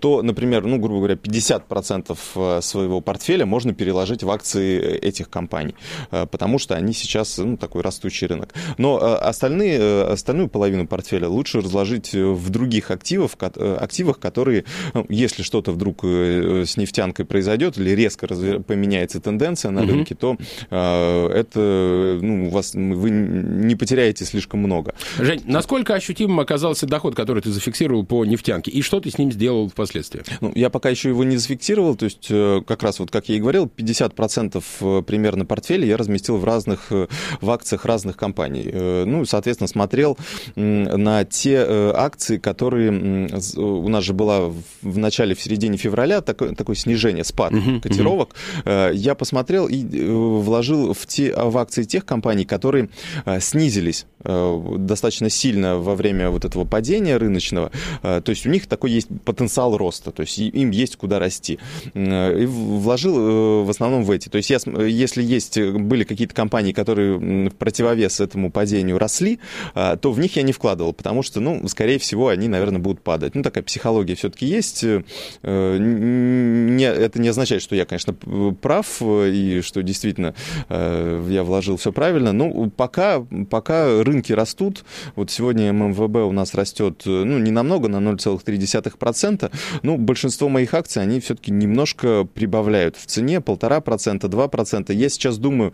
то, 0.00 0.22
например, 0.22 0.64
ну, 0.64 0.78
грубо 0.78 0.98
говоря, 0.98 1.14
50% 1.14 2.62
своего 2.62 3.00
портфеля 3.00 3.46
можно 3.46 3.74
переложить 3.74 4.22
в 4.22 4.30
акции 4.30 4.96
этих 4.98 5.30
компаний, 5.30 5.74
потому 6.10 6.58
что 6.58 6.74
они 6.74 6.92
сейчас, 6.92 7.38
ну, 7.38 7.56
такой 7.56 7.82
растущий 7.82 8.26
рынок. 8.26 8.52
Но 8.78 8.96
остальные, 8.96 10.04
остальную 10.04 10.48
половину 10.48 10.86
портфеля 10.86 11.28
лучше 11.28 11.60
разложить 11.60 12.14
в 12.14 12.50
других 12.50 12.90
активах, 12.90 13.32
активах, 13.38 14.18
которые, 14.18 14.64
ну, 14.94 15.06
если 15.08 15.42
что 15.42 15.51
что-то 15.52 15.72
вдруг 15.72 16.00
э, 16.02 16.64
с 16.66 16.78
нефтянкой 16.78 17.26
произойдет 17.26 17.76
или 17.76 17.90
резко 17.90 18.26
поменяется 18.26 19.20
тенденция 19.20 19.70
на 19.70 19.82
рынке, 19.82 20.14
то 20.14 20.38
э, 20.70 21.28
это 21.28 22.18
ну, 22.22 22.46
у 22.46 22.48
вас 22.48 22.72
вы 22.74 23.10
не 23.10 23.76
потеряете 23.76 24.24
слишком 24.24 24.60
много. 24.60 24.94
Жень, 25.18 25.42
насколько 25.44 25.92
ощутимым 25.94 26.40
оказался 26.40 26.86
доход, 26.86 27.14
который 27.14 27.42
ты 27.42 27.50
зафиксировал 27.50 28.06
по 28.06 28.24
нефтянке, 28.24 28.70
и 28.70 28.80
что 28.80 28.98
ты 29.00 29.10
с 29.10 29.18
ним 29.18 29.30
сделал 29.30 29.68
впоследствии? 29.68 30.22
Ну, 30.40 30.52
я 30.54 30.70
пока 30.70 30.88
еще 30.88 31.10
его 31.10 31.22
не 31.22 31.36
зафиксировал, 31.36 31.96
то 31.96 32.06
есть 32.06 32.28
э, 32.30 32.62
как 32.66 32.82
раз 32.82 32.98
вот 32.98 33.10
как 33.10 33.28
я 33.28 33.36
и 33.36 33.38
говорил, 33.38 33.66
50% 33.66 35.02
примерно 35.02 35.44
портфеля 35.44 35.84
я 35.84 35.98
разместил 35.98 36.38
в 36.38 36.44
разных 36.44 36.90
в 36.90 37.50
акциях 37.50 37.84
разных 37.84 38.16
компаний. 38.16 38.70
Ну, 38.72 39.26
соответственно, 39.26 39.68
смотрел 39.68 40.16
на 40.56 41.24
те 41.26 41.58
акции, 41.94 42.38
которые 42.38 42.90
у 43.56 43.88
нас 43.88 44.02
же 44.02 44.14
была 44.14 44.50
в 44.80 44.98
начале 44.98 45.34
середине 45.42 45.76
февраля 45.76 46.20
такое, 46.20 46.54
такое 46.54 46.76
снижение, 46.76 47.24
спад 47.24 47.52
uh-huh, 47.52 47.80
котировок. 47.80 48.34
Uh-huh. 48.64 48.94
Я 48.94 49.14
посмотрел 49.14 49.66
и 49.68 49.84
э, 49.84 50.12
вложил 50.12 50.94
в, 50.94 51.06
те, 51.06 51.34
в 51.34 51.56
акции 51.58 51.84
тех 51.84 52.04
компаний, 52.04 52.44
которые 52.44 52.88
э, 53.24 53.40
снизились 53.40 54.06
достаточно 54.24 55.30
сильно 55.30 55.78
во 55.78 55.94
время 55.94 56.30
вот 56.30 56.44
этого 56.44 56.64
падения 56.64 57.16
рыночного. 57.16 57.70
То 58.02 58.22
есть 58.26 58.46
у 58.46 58.50
них 58.50 58.66
такой 58.66 58.92
есть 58.92 59.08
потенциал 59.24 59.76
роста, 59.76 60.10
то 60.10 60.22
есть 60.22 60.38
им 60.38 60.70
есть 60.70 60.96
куда 60.96 61.18
расти. 61.18 61.58
И 61.94 62.46
вложил 62.46 63.64
в 63.64 63.70
основном 63.70 64.04
в 64.04 64.10
эти. 64.10 64.28
То 64.28 64.36
есть 64.36 64.50
я, 64.50 64.58
если 64.84 65.22
есть, 65.22 65.58
были 65.58 66.04
какие-то 66.04 66.34
компании, 66.34 66.72
которые 66.72 67.48
в 67.48 67.54
противовес 67.54 68.20
этому 68.20 68.50
падению 68.50 68.98
росли, 68.98 69.38
то 69.74 70.12
в 70.12 70.18
них 70.18 70.36
я 70.36 70.42
не 70.42 70.52
вкладывал, 70.52 70.92
потому 70.92 71.22
что, 71.22 71.40
ну, 71.40 71.66
скорее 71.68 71.98
всего, 71.98 72.28
они, 72.28 72.48
наверное, 72.48 72.80
будут 72.80 73.02
падать. 73.02 73.34
Ну, 73.34 73.42
такая 73.42 73.64
психология 73.64 74.14
все-таки 74.14 74.46
есть. 74.46 74.84
Э, 74.84 75.76
не, 75.78 76.84
это 76.84 77.20
не 77.20 77.28
означает, 77.28 77.62
что 77.62 77.74
я, 77.74 77.84
конечно, 77.84 78.14
прав 78.14 78.86
э, 79.00 79.30
и 79.30 79.60
что 79.62 79.82
действительно 79.82 80.34
э, 80.68 81.26
я 81.30 81.44
вложил 81.44 81.76
все 81.76 81.92
правильно. 81.92 82.32
Но 82.32 82.70
пока, 82.70 83.24
пока 83.50 84.02
рынки 84.12 84.32
растут, 84.32 84.84
вот 85.16 85.30
сегодня 85.30 85.72
ММВБ 85.72 86.16
у 86.16 86.32
нас 86.32 86.54
растет, 86.54 87.02
ну, 87.06 87.38
не 87.38 87.50
намного, 87.50 87.88
на 87.88 87.96
0,3%, 87.96 89.50
ну, 89.82 89.96
большинство 89.96 90.48
моих 90.48 90.74
акций, 90.74 91.02
они 91.02 91.20
все-таки 91.20 91.50
немножко 91.50 92.24
прибавляют 92.24 92.96
в 92.96 93.06
цене, 93.06 93.40
полтора 93.40 93.80
процента, 93.80 94.28
два 94.28 94.48
процента. 94.48 94.92
Я 94.92 95.08
сейчас 95.08 95.38
думаю, 95.38 95.72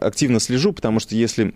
активно 0.00 0.40
слежу, 0.40 0.72
потому 0.72 1.00
что 1.00 1.16
если 1.16 1.54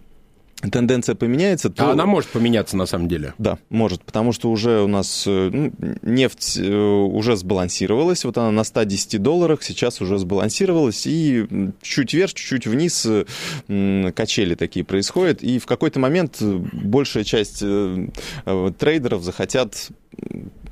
тенденция 0.71 1.15
поменяется, 1.15 1.71
то... 1.71 1.89
А 1.89 1.93
она 1.93 2.07
может 2.07 2.31
поменяться 2.31 2.77
на 2.77 2.87
самом 2.87 3.09
деле? 3.09 3.35
Да, 3.39 3.59
может, 3.71 4.03
потому 4.05 4.33
что 4.33 4.51
уже 4.51 4.83
у 4.83 4.87
нас 4.87 5.25
э, 5.27 5.51
ну, 5.53 5.73
нефть 6.03 6.59
э, 6.59 6.73
уже 6.73 7.37
сбалансировалась, 7.37 8.25
вот 8.25 8.37
она 8.39 8.51
на 8.51 8.65
110 8.65 9.23
долларах, 9.23 9.63
сейчас 9.63 10.01
уже 10.01 10.19
сбалансировалась, 10.19 11.07
и 11.07 11.47
чуть 11.83 12.13
вверх, 12.13 12.35
чуть 12.35 12.67
вниз 12.67 13.07
э, 13.07 14.13
качели 14.15 14.55
такие 14.55 14.85
происходят, 14.85 15.43
и 15.43 15.59
в 15.59 15.67
какой-то 15.67 15.99
момент 15.99 16.39
большая 16.41 17.25
часть 17.25 17.61
трейдеров 17.61 19.23
захотят 19.23 19.91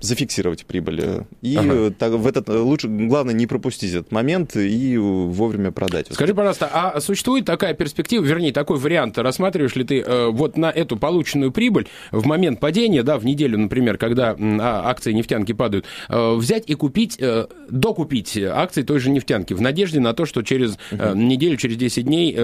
зафиксировать 0.01 0.67
прибыль. 0.67 1.25
И 1.43 1.57
ага. 1.57 1.91
так, 1.91 2.13
в 2.13 2.27
этот 2.27 2.49
лучше, 2.49 2.89
главное, 2.89 3.35
не 3.35 3.47
пропустить 3.47 3.93
этот 3.93 4.13
момент 4.13 4.57
и 4.57 4.97
вовремя 4.97 5.73
продать. 5.73 6.09
Скажи, 6.11 6.35
пожалуйста, 6.35 6.71
а 6.73 7.01
существует 7.01 7.45
такая 7.45 7.75
перспектива, 7.75 8.25
вернее, 8.25 8.53
такой 8.53 8.79
вариант, 8.79 9.19
рассматриваешь 9.19 9.75
ли 9.77 9.85
ты 9.85 10.01
э, 10.01 10.29
вот 10.29 10.57
на 10.57 10.71
эту 10.71 10.97
полученную 10.97 11.53
прибыль 11.53 11.87
в 12.11 12.27
момент 12.27 12.61
падения, 12.61 13.03
да, 13.03 13.19
в 13.19 13.25
неделю, 13.25 13.59
например, 13.59 13.99
когда 13.99 14.37
а, 14.39 14.89
акции 14.89 15.13
нефтянки 15.13 15.53
падают, 15.53 15.87
э, 16.09 16.35
взять 16.35 16.65
и 16.67 16.75
купить, 16.75 17.17
э, 17.21 17.47
докупить 17.69 18.37
акции 18.37 18.83
той 18.83 19.01
же 19.01 19.11
нефтянки 19.11 19.55
в 19.55 19.61
надежде 19.61 20.01
на 20.01 20.13
то, 20.13 20.27
что 20.27 20.43
через 20.43 20.79
угу. 20.93 21.15
неделю, 21.15 21.57
через 21.57 21.77
10 21.77 22.05
дней, 22.05 22.39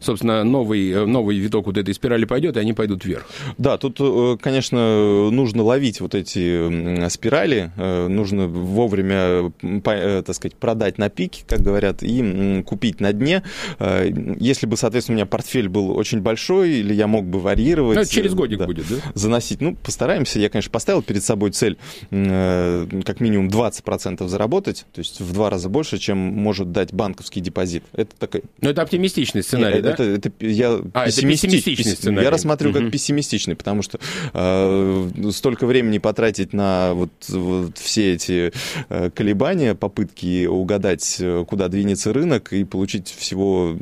собственно, 0.00 0.44
новый, 0.44 1.06
новый 1.06 1.38
виток 1.38 1.66
вот 1.66 1.76
этой 1.76 1.94
спирали 1.94 2.24
пойдет, 2.24 2.56
и 2.56 2.60
они 2.60 2.72
пойдут 2.72 3.04
вверх? 3.04 3.28
Да, 3.58 3.78
тут, 3.78 4.40
конечно, 4.40 5.30
нужно 5.30 5.62
ловить 5.62 6.00
вот 6.00 6.14
эти 6.14 6.99
спирали. 7.08 7.72
Э, 7.76 8.08
нужно 8.08 8.46
вовремя, 8.46 9.52
э, 9.62 10.22
так 10.24 10.34
сказать, 10.36 10.56
продать 10.56 10.98
на 10.98 11.08
пике, 11.08 11.42
как 11.46 11.60
говорят, 11.60 12.02
и 12.02 12.62
купить 12.66 13.00
на 13.00 13.12
дне. 13.12 13.42
Э, 13.78 14.10
если 14.38 14.66
бы, 14.66 14.76
соответственно, 14.76 15.14
у 15.14 15.18
меня 15.18 15.26
портфель 15.26 15.68
был 15.68 15.96
очень 15.96 16.20
большой, 16.20 16.70
или 16.70 16.92
я 16.92 17.06
мог 17.06 17.24
бы 17.24 17.40
варьировать... 17.40 17.96
Ну, 17.96 18.04
через 18.04 18.34
годик 18.34 18.58
да, 18.58 18.66
будет, 18.66 18.86
да? 18.88 18.96
Заносить. 19.14 19.60
Ну, 19.60 19.76
постараемся. 19.76 20.38
Я, 20.38 20.48
конечно, 20.50 20.70
поставил 20.70 21.02
перед 21.02 21.24
собой 21.24 21.52
цель 21.52 21.78
как 22.10 23.20
минимум 23.20 23.48
20% 23.48 24.26
заработать, 24.28 24.84
то 24.92 24.98
есть 24.98 25.20
в 25.20 25.32
два 25.32 25.50
раза 25.50 25.68
больше, 25.68 25.98
чем 25.98 26.18
может 26.18 26.72
дать 26.72 26.92
банковский 26.92 27.40
депозит. 27.40 27.84
Это 27.92 28.14
такой... 28.18 28.42
Но 28.60 28.70
это 28.70 28.82
оптимистичный 28.82 29.42
сценарий, 29.42 29.76
Нет, 29.76 29.84
да? 29.84 29.92
Это, 29.92 30.02
это, 30.02 30.30
я 30.40 30.80
а, 30.92 31.06
пессимисти... 31.06 31.46
это 31.46 31.56
пессимистичный 31.56 31.92
сценарий. 31.92 32.24
Я 32.24 32.30
рассматриваю 32.30 32.76
угу. 32.76 32.84
как 32.84 32.92
пессимистичный, 32.92 33.54
потому 33.54 33.82
что 33.82 33.98
э, 34.32 35.10
столько 35.32 35.66
времени 35.66 35.98
потратить 35.98 36.52
на 36.52 36.89
вот, 36.94 37.10
вот 37.28 37.78
все 37.78 38.14
эти 38.14 38.52
э, 38.88 39.10
колебания, 39.10 39.74
попытки 39.74 40.46
угадать, 40.46 41.16
э, 41.20 41.44
куда 41.48 41.68
двинется 41.68 42.12
рынок 42.12 42.52
и 42.52 42.64
получить 42.64 43.08
всего 43.08 43.74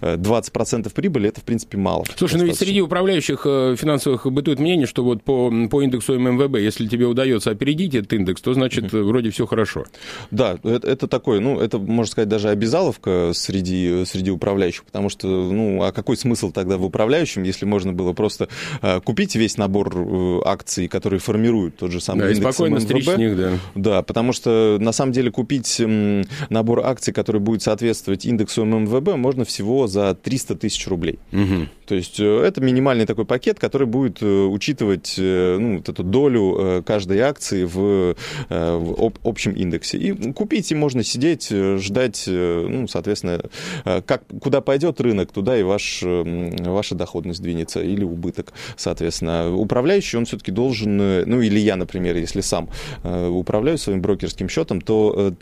20% 0.00 0.92
прибыли, 0.92 1.28
это, 1.28 1.40
в 1.40 1.44
принципе, 1.44 1.78
мало. 1.78 2.04
Слушай, 2.04 2.18
достаточно. 2.18 2.38
ну 2.38 2.44
ведь 2.46 2.58
среди 2.58 2.80
управляющих 2.80 3.42
э, 3.44 3.76
финансовых 3.78 4.26
бытует 4.30 4.58
мнение, 4.58 4.86
что 4.86 5.04
вот 5.04 5.22
по, 5.22 5.52
по 5.70 5.82
индексу 5.82 6.18
ММВБ, 6.18 6.58
если 6.58 6.86
тебе 6.86 7.06
удается 7.06 7.50
опередить 7.50 7.94
этот 7.94 8.12
индекс, 8.12 8.40
то, 8.40 8.54
значит, 8.54 8.84
mm-hmm. 8.84 9.02
вроде 9.02 9.30
все 9.30 9.46
хорошо. 9.46 9.84
Да, 10.30 10.58
это, 10.62 10.86
это 10.86 11.06
такое, 11.06 11.40
ну, 11.40 11.60
это, 11.60 11.78
можно 11.78 12.10
сказать, 12.10 12.28
даже 12.28 12.48
обязаловка 12.48 13.32
среди, 13.34 14.04
среди 14.04 14.30
управляющих, 14.30 14.84
потому 14.84 15.08
что, 15.08 15.26
ну, 15.28 15.82
а 15.82 15.92
какой 15.92 16.16
смысл 16.16 16.50
тогда 16.50 16.76
в 16.76 16.84
управляющем, 16.84 17.42
если 17.42 17.64
можно 17.64 17.92
было 17.92 18.12
просто 18.12 18.48
купить 19.04 19.34
весь 19.34 19.56
набор 19.56 19.92
акций, 20.44 20.88
которые 20.88 21.20
формируют 21.20 21.76
тот 21.76 21.92
же 21.92 22.00
самым 22.08 22.20
да, 22.20 22.30
индексом 22.30 22.52
спокойно 22.52 22.74
МВБ. 22.76 23.14
с 23.14 23.16
них, 23.16 23.36
да. 23.36 23.50
Да, 23.74 24.02
потому 24.02 24.32
что 24.32 24.78
на 24.80 24.92
самом 24.92 25.12
деле 25.12 25.30
купить 25.30 25.80
набор 26.48 26.80
акций, 26.84 27.12
который 27.12 27.40
будет 27.40 27.62
соответствовать 27.62 28.26
индексу 28.26 28.64
ММВБ, 28.64 29.16
можно 29.16 29.44
всего 29.44 29.86
за 29.86 30.14
300 30.14 30.56
тысяч 30.56 30.86
рублей. 30.88 31.18
Угу. 31.32 31.68
То 31.88 31.94
есть 31.94 32.20
э, 32.20 32.42
это 32.42 32.60
минимальный 32.60 33.06
такой 33.06 33.24
пакет, 33.24 33.58
который 33.58 33.86
будет 33.86 34.22
э, 34.22 34.26
учитывать 34.26 35.14
ну, 35.18 35.76
вот 35.78 35.88
эту 35.88 36.02
долю 36.02 36.82
каждой 36.84 37.20
акции 37.20 37.64
в, 37.64 38.14
в 38.48 39.12
общем 39.24 39.52
индексе. 39.52 39.96
И 39.98 40.32
купить 40.32 40.70
и 40.70 40.74
можно 40.74 41.02
сидеть, 41.02 41.48
ждать, 41.48 42.24
ну, 42.26 42.86
соответственно, 42.88 43.40
как, 43.84 44.24
куда 44.40 44.60
пойдет 44.60 45.00
рынок, 45.00 45.32
туда 45.32 45.58
и 45.58 45.62
ваш, 45.62 46.02
ваша 46.02 46.94
доходность 46.94 47.42
двинется 47.42 47.80
или 47.80 48.04
убыток, 48.04 48.52
соответственно. 48.76 49.54
Управляющий, 49.54 50.18
он 50.18 50.26
все-таки 50.26 50.52
должен, 50.52 50.96
ну 50.96 51.40
или 51.40 51.58
я, 51.58 51.76
например, 51.76 52.16
если 52.16 52.40
сам 52.40 52.68
управляю 53.04 53.78
своим 53.78 54.02
брокерским 54.02 54.48
счетом, 54.48 54.80
то 54.80 55.32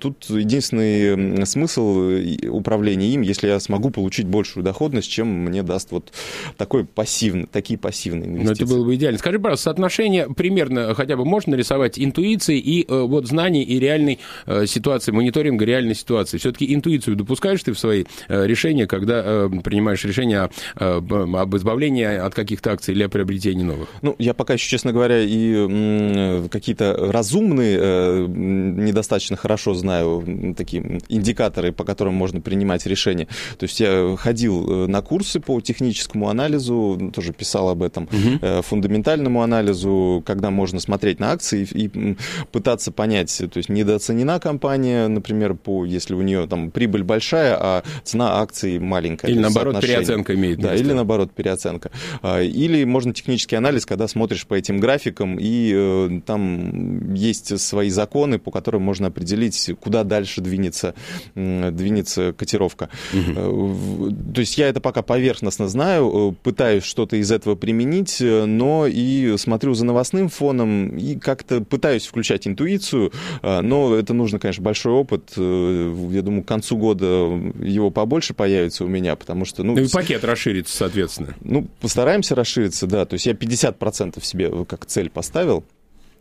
тут 0.00 0.26
единственный 0.28 1.44
смысл 1.46 2.48
управления 2.50 3.08
им, 3.08 3.22
если 3.22 3.48
я 3.48 3.60
смогу 3.60 3.90
получить 3.90 4.26
большую 4.26 4.64
доходность, 4.64 5.10
чем 5.10 5.28
мне 5.28 5.62
даст 5.62 5.87
вот 5.90 6.12
такой 6.56 6.84
пассивный, 6.84 7.46
такие 7.50 7.78
пассивные 7.78 8.28
инвестиции. 8.28 8.62
Ну, 8.62 8.66
это 8.66 8.74
было 8.74 8.84
бы 8.84 8.94
идеально. 8.94 9.18
Скажи, 9.18 9.38
пожалуйста, 9.38 9.64
соотношение 9.64 10.28
примерно 10.34 10.94
хотя 10.94 11.16
бы 11.16 11.24
можно 11.24 11.52
нарисовать 11.52 11.98
интуиции 11.98 12.58
и 12.58 12.84
э, 12.88 13.00
вот 13.00 13.26
знаний 13.26 13.62
и 13.62 13.78
реальной 13.78 14.18
э, 14.46 14.66
ситуации, 14.66 15.12
мониторинга 15.12 15.64
реальной 15.64 15.94
ситуации. 15.94 16.38
Все-таки 16.38 16.72
интуицию 16.74 17.16
допускаешь 17.16 17.62
ты 17.62 17.72
в 17.72 17.78
свои 17.78 18.04
э, 18.28 18.46
решения, 18.46 18.86
когда 18.86 19.22
э, 19.24 19.50
принимаешь 19.64 20.04
решение 20.04 20.50
э, 20.76 20.98
об 20.98 21.56
избавлении 21.56 22.04
от 22.04 22.34
каких-то 22.34 22.72
акций 22.72 22.94
или 22.94 23.02
о 23.02 23.08
приобретении 23.08 23.64
новых? 23.64 23.88
Ну, 24.02 24.14
я 24.18 24.34
пока 24.34 24.54
еще, 24.54 24.68
честно 24.68 24.92
говоря, 24.92 25.20
и 25.20 26.48
какие-то 26.48 26.94
разумные, 27.12 27.78
э, 27.80 28.26
недостаточно 28.28 29.36
хорошо 29.36 29.74
знаю 29.74 30.54
такие 30.56 31.00
индикаторы, 31.08 31.72
по 31.72 31.84
которым 31.84 32.14
можно 32.14 32.40
принимать 32.40 32.86
решения. 32.86 33.28
То 33.58 33.64
есть 33.64 33.80
я 33.80 34.16
ходил 34.16 34.84
э, 34.84 34.86
на 34.86 35.02
курсы 35.02 35.40
по 35.40 35.60
техническому 35.78 36.28
анализу, 36.28 37.12
тоже 37.14 37.32
писал 37.32 37.68
об 37.68 37.82
этом, 37.82 38.04
угу. 38.04 38.62
фундаментальному 38.62 39.42
анализу, 39.42 40.22
когда 40.26 40.50
можно 40.50 40.80
смотреть 40.80 41.20
на 41.20 41.32
акции 41.32 41.66
и, 41.70 41.86
и 41.86 42.16
пытаться 42.50 42.90
понять, 42.90 43.36
то 43.38 43.56
есть 43.56 43.68
недооценена 43.68 44.40
компания, 44.40 45.06
например, 45.08 45.54
по, 45.54 45.84
если 45.84 46.14
у 46.14 46.22
нее 46.22 46.46
там 46.48 46.70
прибыль 46.70 47.04
большая, 47.04 47.56
а 47.60 47.82
цена 48.02 48.40
акций 48.40 48.78
маленькая. 48.78 49.30
Или 49.30 49.38
наоборот 49.38 49.80
переоценка 49.80 50.34
имеет 50.34 50.58
Да, 50.58 50.70
место. 50.70 50.84
или 50.84 50.92
наоборот 50.92 51.32
переоценка. 51.32 51.90
А, 52.22 52.42
или 52.42 52.84
можно 52.84 53.14
технический 53.14 53.56
анализ, 53.56 53.86
когда 53.86 54.08
смотришь 54.08 54.46
по 54.46 54.54
этим 54.54 54.80
графикам, 54.80 55.36
и 55.38 55.72
э, 55.74 56.20
там 56.26 57.14
есть 57.14 57.58
свои 57.60 57.90
законы, 57.90 58.38
по 58.38 58.50
которым 58.50 58.82
можно 58.82 59.08
определить, 59.08 59.70
куда 59.80 60.04
дальше 60.04 60.40
двинется, 60.40 60.94
двинется 61.34 62.32
котировка. 62.32 62.88
Угу. 63.12 64.14
То 64.34 64.40
есть 64.40 64.58
я 64.58 64.68
это 64.68 64.80
пока 64.80 65.02
поверхностно 65.02 65.67
знаю, 65.68 66.32
э, 66.32 66.34
пытаюсь 66.42 66.84
что-то 66.84 67.16
из 67.16 67.30
этого 67.30 67.54
применить, 67.54 68.20
э, 68.20 68.44
но 68.44 68.86
и 68.86 69.36
смотрю 69.36 69.74
за 69.74 69.84
новостным 69.84 70.28
фоном 70.28 70.96
и 70.96 71.16
как-то 71.16 71.60
пытаюсь 71.60 72.06
включать 72.06 72.46
интуицию, 72.46 73.12
но 73.42 73.94
это 73.94 74.14
нужно, 74.14 74.38
конечно, 74.38 74.62
большой 74.62 74.92
опыт. 74.92 75.32
Я 75.36 76.22
думаю, 76.22 76.42
к 76.42 76.48
концу 76.48 76.76
года 76.76 77.06
его 77.06 77.90
побольше 77.90 78.34
появится 78.34 78.84
у 78.84 78.88
меня, 78.88 79.16
потому 79.16 79.44
что... 79.44 79.62
Ну, 79.62 79.74
ну 79.74 79.82
и 79.82 79.88
пакет 79.88 80.24
расширится, 80.24 80.76
соответственно. 80.76 81.34
Ну, 81.40 81.66
постараемся 81.80 82.34
расшириться, 82.34 82.86
да. 82.86 83.04
То 83.04 83.14
есть 83.14 83.26
я 83.26 83.32
50% 83.32 84.24
себе 84.24 84.64
как 84.64 84.86
цель 84.86 85.10
поставил 85.10 85.64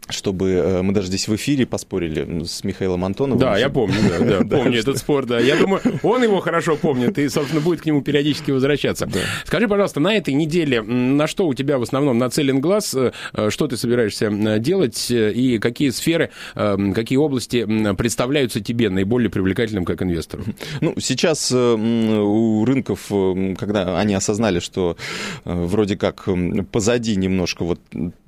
чтобы 0.10 0.52
э, 0.52 0.82
мы 0.82 0.94
даже 0.94 1.08
здесь 1.08 1.28
в 1.28 1.36
эфире 1.36 1.66
поспорили 1.66 2.46
с 2.46 2.64
Михаилом 2.64 3.04
Антоновым. 3.06 3.40
Да, 3.40 3.58
я 3.58 3.70
помню, 3.70 3.98
да, 4.10 4.40
да, 4.40 4.46
помню 4.58 4.80
этот 4.80 4.98
спор, 4.98 5.26
да. 5.26 5.40
Я 5.40 5.58
думаю, 5.58 5.82
он 6.04 6.24
его 6.24 6.40
хорошо 6.40 6.76
помнит 6.76 7.18
и, 7.18 7.28
собственно, 7.30 7.62
будет 7.62 7.82
к 7.82 7.86
нему 7.86 8.02
периодически 8.02 8.52
возвращаться. 8.52 9.06
Да. 9.06 9.20
Скажи, 9.46 9.68
пожалуйста, 9.68 10.00
на 10.00 10.16
этой 10.16 10.34
неделе 10.34 10.82
на 10.82 11.28
что 11.28 11.48
у 11.48 11.54
тебя 11.54 11.78
в 11.78 11.84
основном 11.84 12.18
нацелен 12.18 12.62
глаз, 12.62 12.96
э, 12.96 13.12
что 13.50 13.68
ты 13.68 13.78
собираешься 13.78 14.30
делать 14.60 15.08
и 15.10 15.60
какие 15.60 15.90
сферы, 15.90 16.32
какие 16.54 17.18
области 17.18 17.66
представляются 17.96 18.62
тебе 18.62 18.90
наиболее 18.90 19.30
привлекательным 19.30 19.86
как 19.86 20.02
инвестору? 20.02 20.44
Ну, 20.82 20.94
сейчас 21.00 21.52
у 21.52 22.66
рынков, 22.66 23.12
когда 23.58 24.00
они 24.00 24.14
осознали, 24.14 24.60
что 24.60 24.96
вроде 25.44 25.98
как 25.98 26.28
позади 26.72 27.16
немножко 27.16 27.64
вот 27.64 27.80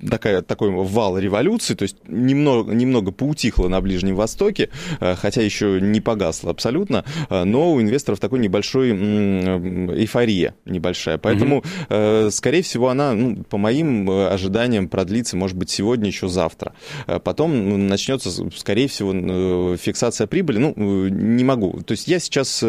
такая, 0.08 0.42
такой 0.42 0.70
вал 0.70 1.18
революции, 1.18 1.69
то 1.74 1.82
есть 1.82 1.96
немного, 2.06 2.72
немного 2.72 3.12
поутихло 3.12 3.68
на 3.68 3.80
Ближнем 3.80 4.16
Востоке, 4.16 4.70
э, 5.00 5.14
хотя 5.16 5.42
еще 5.42 5.80
не 5.80 6.00
погасло 6.00 6.50
абсолютно, 6.50 7.04
э, 7.28 7.44
но 7.44 7.72
у 7.72 7.80
инвесторов 7.80 8.20
такой 8.20 8.38
небольшой 8.38 8.90
эйфория 8.90 10.54
небольшая. 10.64 11.18
Поэтому, 11.18 11.58
угу. 11.58 12.30
скорее 12.30 12.62
всего, 12.62 12.88
она, 12.88 13.12
ну, 13.12 13.42
по 13.44 13.58
моим 13.58 14.08
ожиданиям, 14.10 14.88
продлится, 14.88 15.36
может 15.36 15.56
быть, 15.56 15.70
сегодня, 15.70 16.08
еще 16.08 16.28
завтра. 16.28 16.72
Потом 17.24 17.88
начнется, 17.88 18.30
скорее 18.56 18.88
всего, 18.88 19.76
фиксация 19.76 20.26
прибыли. 20.26 20.58
Ну, 20.58 20.74
не 21.08 21.44
могу. 21.44 21.80
То 21.82 21.92
есть 21.92 22.08
я 22.08 22.18
сейчас 22.18 22.64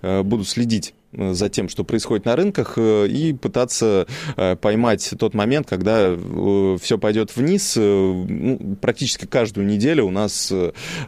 буду 0.00 0.44
следить 0.44 0.94
за 1.12 1.48
тем, 1.48 1.68
что 1.68 1.84
происходит 1.84 2.24
на 2.24 2.36
рынках, 2.36 2.74
э, 2.76 3.06
и 3.08 3.32
пытаться 3.32 4.06
э, 4.36 4.56
поймать 4.56 5.14
тот 5.18 5.34
момент, 5.34 5.66
когда 5.68 6.08
э, 6.08 6.76
все 6.80 6.98
пойдет 6.98 7.34
вниз. 7.34 7.74
Ну, 7.76 8.76
практически 8.80 9.26
каждую 9.26 9.66
неделю 9.66 10.06
у 10.06 10.10
нас 10.10 10.52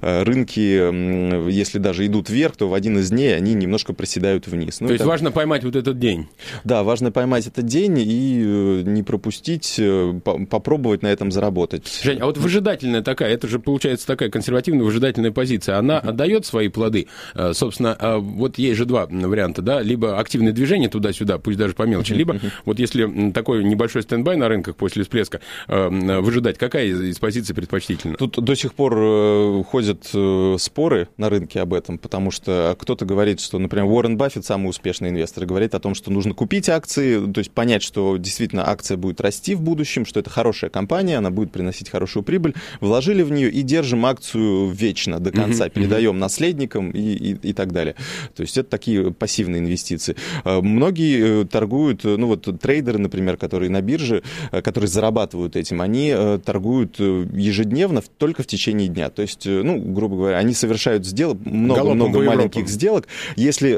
рынки, 0.00 1.50
если 1.50 1.78
даже 1.78 2.06
идут 2.06 2.30
вверх, 2.30 2.56
то 2.56 2.68
в 2.68 2.74
один 2.74 2.98
из 2.98 3.10
дней 3.10 3.36
они 3.36 3.54
немножко 3.54 3.92
проседают 3.92 4.46
вниз. 4.46 4.80
Ну, 4.80 4.88
то 4.88 4.92
есть 4.92 5.02
это... 5.02 5.08
важно 5.08 5.30
поймать 5.30 5.64
вот 5.64 5.76
этот 5.76 5.98
день? 5.98 6.28
Да, 6.64 6.82
важно 6.82 7.12
поймать 7.12 7.46
этот 7.46 7.66
день 7.66 7.98
и 7.98 8.82
не 8.84 9.02
пропустить, 9.02 9.80
попробовать 10.24 11.02
на 11.02 11.08
этом 11.08 11.30
заработать. 11.30 12.00
Жень, 12.02 12.18
а 12.20 12.26
вот 12.26 12.38
выжидательная 12.38 13.02
такая, 13.02 13.32
это 13.32 13.48
же 13.48 13.58
получается 13.58 14.06
такая 14.06 14.30
консервативная 14.30 14.84
выжидательная 14.84 15.32
позиция, 15.32 15.76
она 15.76 15.98
отдает 15.98 16.46
свои 16.46 16.68
плоды? 16.68 17.08
Собственно, 17.52 17.96
а 17.98 18.18
вот 18.18 18.58
есть 18.58 18.78
же 18.78 18.84
два 18.84 19.06
варианта, 19.06 19.62
да, 19.62 19.82
либо 19.88 20.18
активное 20.18 20.52
движение 20.52 20.88
туда-сюда, 20.88 21.38
пусть 21.38 21.58
даже 21.58 21.74
по 21.74 21.82
мелочи, 21.82 22.12
либо 22.12 22.38
вот 22.64 22.78
если 22.78 23.30
такой 23.32 23.64
небольшой 23.64 24.02
стендбай 24.02 24.36
на 24.36 24.48
рынках 24.48 24.76
после 24.76 25.02
всплеска 25.02 25.40
э, 25.66 25.88
выжидать, 26.20 26.58
какая 26.58 26.86
из 26.86 27.18
позиций 27.18 27.54
предпочтительна? 27.54 28.16
Тут 28.16 28.38
до 28.42 28.54
сих 28.54 28.74
пор 28.74 28.94
э, 28.96 29.62
ходят 29.68 30.08
э, 30.14 30.56
споры 30.58 31.08
на 31.16 31.30
рынке 31.30 31.60
об 31.60 31.74
этом, 31.74 31.98
потому 31.98 32.30
что 32.30 32.76
кто-то 32.78 33.04
говорит, 33.04 33.40
что, 33.40 33.58
например, 33.58 33.86
Уоррен 33.86 34.16
Баффет, 34.16 34.44
самый 34.44 34.68
успешный 34.68 35.08
инвестор, 35.08 35.46
говорит 35.46 35.74
о 35.74 35.80
том, 35.80 35.94
что 35.94 36.10
нужно 36.10 36.34
купить 36.34 36.68
акции, 36.68 37.24
то 37.32 37.38
есть 37.38 37.50
понять, 37.50 37.82
что 37.82 38.16
действительно 38.18 38.68
акция 38.68 38.96
будет 38.96 39.20
расти 39.20 39.54
в 39.54 39.62
будущем, 39.62 40.04
что 40.04 40.20
это 40.20 40.30
хорошая 40.30 40.70
компания, 40.70 41.16
она 41.16 41.30
будет 41.30 41.50
приносить 41.50 41.88
хорошую 41.88 42.22
прибыль, 42.22 42.54
вложили 42.80 43.22
в 43.22 43.30
нее 43.30 43.50
и 43.50 43.62
держим 43.62 44.04
акцию 44.04 44.70
вечно 44.70 45.18
до 45.18 45.30
конца, 45.32 45.68
передаем 45.68 46.18
наследникам 46.18 46.90
и, 46.90 47.00
и, 47.00 47.48
и 47.50 47.52
так 47.52 47.72
далее. 47.72 47.94
То 48.36 48.42
есть 48.42 48.58
это 48.58 48.68
такие 48.68 49.12
пассивные 49.12 49.60
инвестиции 49.60 49.77
инвестиции. 49.78 50.16
А, 50.44 50.60
многие 50.60 51.42
э, 51.42 51.44
торгуют, 51.44 52.04
э, 52.04 52.16
ну 52.16 52.26
вот 52.26 52.48
трейдеры, 52.60 52.98
например, 52.98 53.36
которые 53.36 53.70
на 53.70 53.80
бирже, 53.80 54.22
э, 54.50 54.62
которые 54.62 54.88
зарабатывают 54.88 55.56
этим, 55.56 55.80
они 55.80 56.14
торгуют 56.44 56.98
ежедневно 56.98 58.02
только 58.18 58.42
в 58.42 58.46
течение 58.46 58.88
дня. 58.88 59.10
То 59.10 59.22
есть, 59.22 59.46
ну, 59.46 59.78
грубо 59.78 60.16
говоря, 60.16 60.38
они 60.38 60.54
совершают 60.54 61.06
сделок, 61.06 61.38
много-много 61.44 62.20
маленьких 62.22 62.68
сделок. 62.68 63.06
Если 63.36 63.74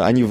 они 0.00 0.26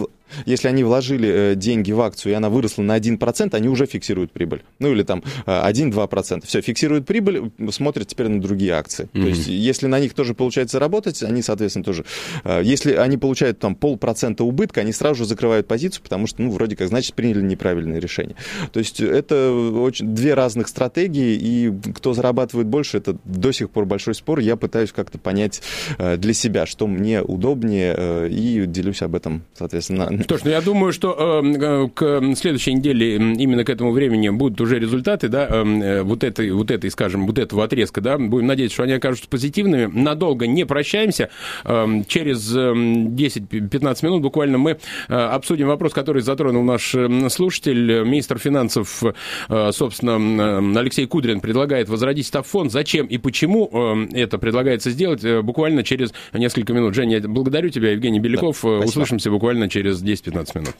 если 0.45 0.67
они 0.67 0.83
вложили 0.83 1.29
э, 1.29 1.55
деньги 1.55 1.91
в 1.91 2.01
акцию, 2.01 2.33
и 2.33 2.35
она 2.35 2.49
выросла 2.49 2.83
на 2.83 2.97
1%, 2.97 3.55
они 3.55 3.69
уже 3.69 3.85
фиксируют 3.85 4.31
прибыль. 4.31 4.63
Ну 4.79 4.91
или 4.91 5.03
там 5.03 5.23
1-2%. 5.45 6.38
Э, 6.38 6.41
Все, 6.45 6.61
фиксируют 6.61 7.05
прибыль, 7.05 7.51
смотрят 7.71 8.07
теперь 8.07 8.27
на 8.27 8.41
другие 8.41 8.73
акции. 8.73 9.09
Mm-hmm. 9.13 9.21
То 9.21 9.27
есть 9.27 9.47
если 9.47 9.88
на 9.88 9.99
них 9.99 10.13
тоже 10.13 10.33
получается 10.33 10.79
работать, 10.79 11.23
они, 11.23 11.41
соответственно, 11.41 11.85
тоже... 11.85 12.05
Э, 12.43 12.61
если 12.63 12.93
они 12.93 13.17
получают 13.17 13.59
там 13.59 13.75
полпроцента 13.75 14.43
убытка, 14.43 14.81
они 14.81 14.91
сразу 14.91 15.15
же 15.15 15.25
закрывают 15.25 15.67
позицию, 15.67 16.03
потому 16.03 16.27
что, 16.27 16.41
ну, 16.41 16.51
вроде 16.51 16.75
как, 16.75 16.88
значит, 16.88 17.13
приняли 17.13 17.41
неправильное 17.41 17.99
решение. 17.99 18.35
То 18.71 18.79
есть 18.79 18.99
это 18.99 19.51
очень 19.51 20.13
две 20.13 20.33
разных 20.33 20.67
стратегии, 20.67 21.35
и 21.35 21.73
кто 21.93 22.13
зарабатывает 22.13 22.67
больше, 22.67 22.97
это 22.97 23.17
до 23.23 23.51
сих 23.51 23.69
пор 23.69 23.85
большой 23.85 24.15
спор. 24.15 24.39
Я 24.39 24.55
пытаюсь 24.55 24.91
как-то 24.91 25.17
понять 25.17 25.61
для 25.97 26.33
себя, 26.33 26.65
что 26.65 26.88
мне 26.88 27.21
удобнее, 27.21 28.29
и 28.29 28.65
делюсь 28.65 29.01
об 29.01 29.15
этом, 29.15 29.43
соответственно, 29.53 30.09
Что 30.23 30.38
ж, 30.38 30.41
ну 30.43 30.51
я 30.51 30.62
думаю, 30.62 30.93
что 30.93 31.41
э, 31.43 31.88
к 31.93 32.36
следующей 32.36 32.73
неделе 32.73 33.15
именно 33.15 33.63
к 33.63 33.69
этому 33.69 33.91
времени 33.91 34.30
будут 34.30 34.62
уже 34.62 34.80
результаты, 34.80 35.28
да, 35.28 35.47
э, 35.49 36.01
вот 36.04 36.23
этой, 36.23 36.51
вот 36.51 36.71
этой, 36.71 36.89
скажем, 36.91 37.25
вот 37.28 37.38
этого 37.39 37.63
отрезка, 37.63 38.01
да, 38.01 38.17
будем 38.17 38.47
надеяться, 38.47 38.75
что 38.75 38.84
они 38.84 38.93
окажутся 38.93 39.28
позитивными. 39.30 39.86
Надолго 39.86 40.47
не 40.47 40.65
прощаемся. 40.65 41.30
Э, 41.63 41.86
через 42.08 42.56
10-15 42.56 44.06
минут 44.06 44.21
буквально 44.21 44.58
мы 44.58 44.78
э, 45.08 45.13
обсудим 45.13 45.67
вопрос, 45.67 45.93
который 45.93 46.21
затронул 46.21 46.63
наш 46.63 46.95
слушатель, 47.30 48.04
министр 48.04 48.38
финансов, 48.39 49.04
э, 49.49 49.71
собственно, 49.71 50.80
Алексей 50.80 51.06
Кудрин 51.06 51.39
предлагает 51.39 51.89
возродить 51.89 52.28
стабфонд. 52.28 52.71
Зачем 52.71 53.06
и 53.08 53.17
почему 53.17 54.08
это 54.13 54.38
предлагается 54.38 54.91
сделать? 54.91 55.23
Буквально 55.43 55.84
через 55.84 56.13
несколько 56.34 56.73
минут. 56.73 56.93
Женя, 56.95 57.21
благодарю 57.21 57.69
тебя, 57.69 57.91
Евгений 57.91 58.19
Беляков. 58.19 58.60
Да, 58.63 58.69
Услышимся 58.69 59.32
буквально 59.32 59.69
через 59.69 60.01
10-15 60.05 60.59
минут. 60.59 60.75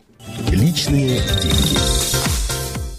Личные 0.51 1.19
деньги. 1.41 2.14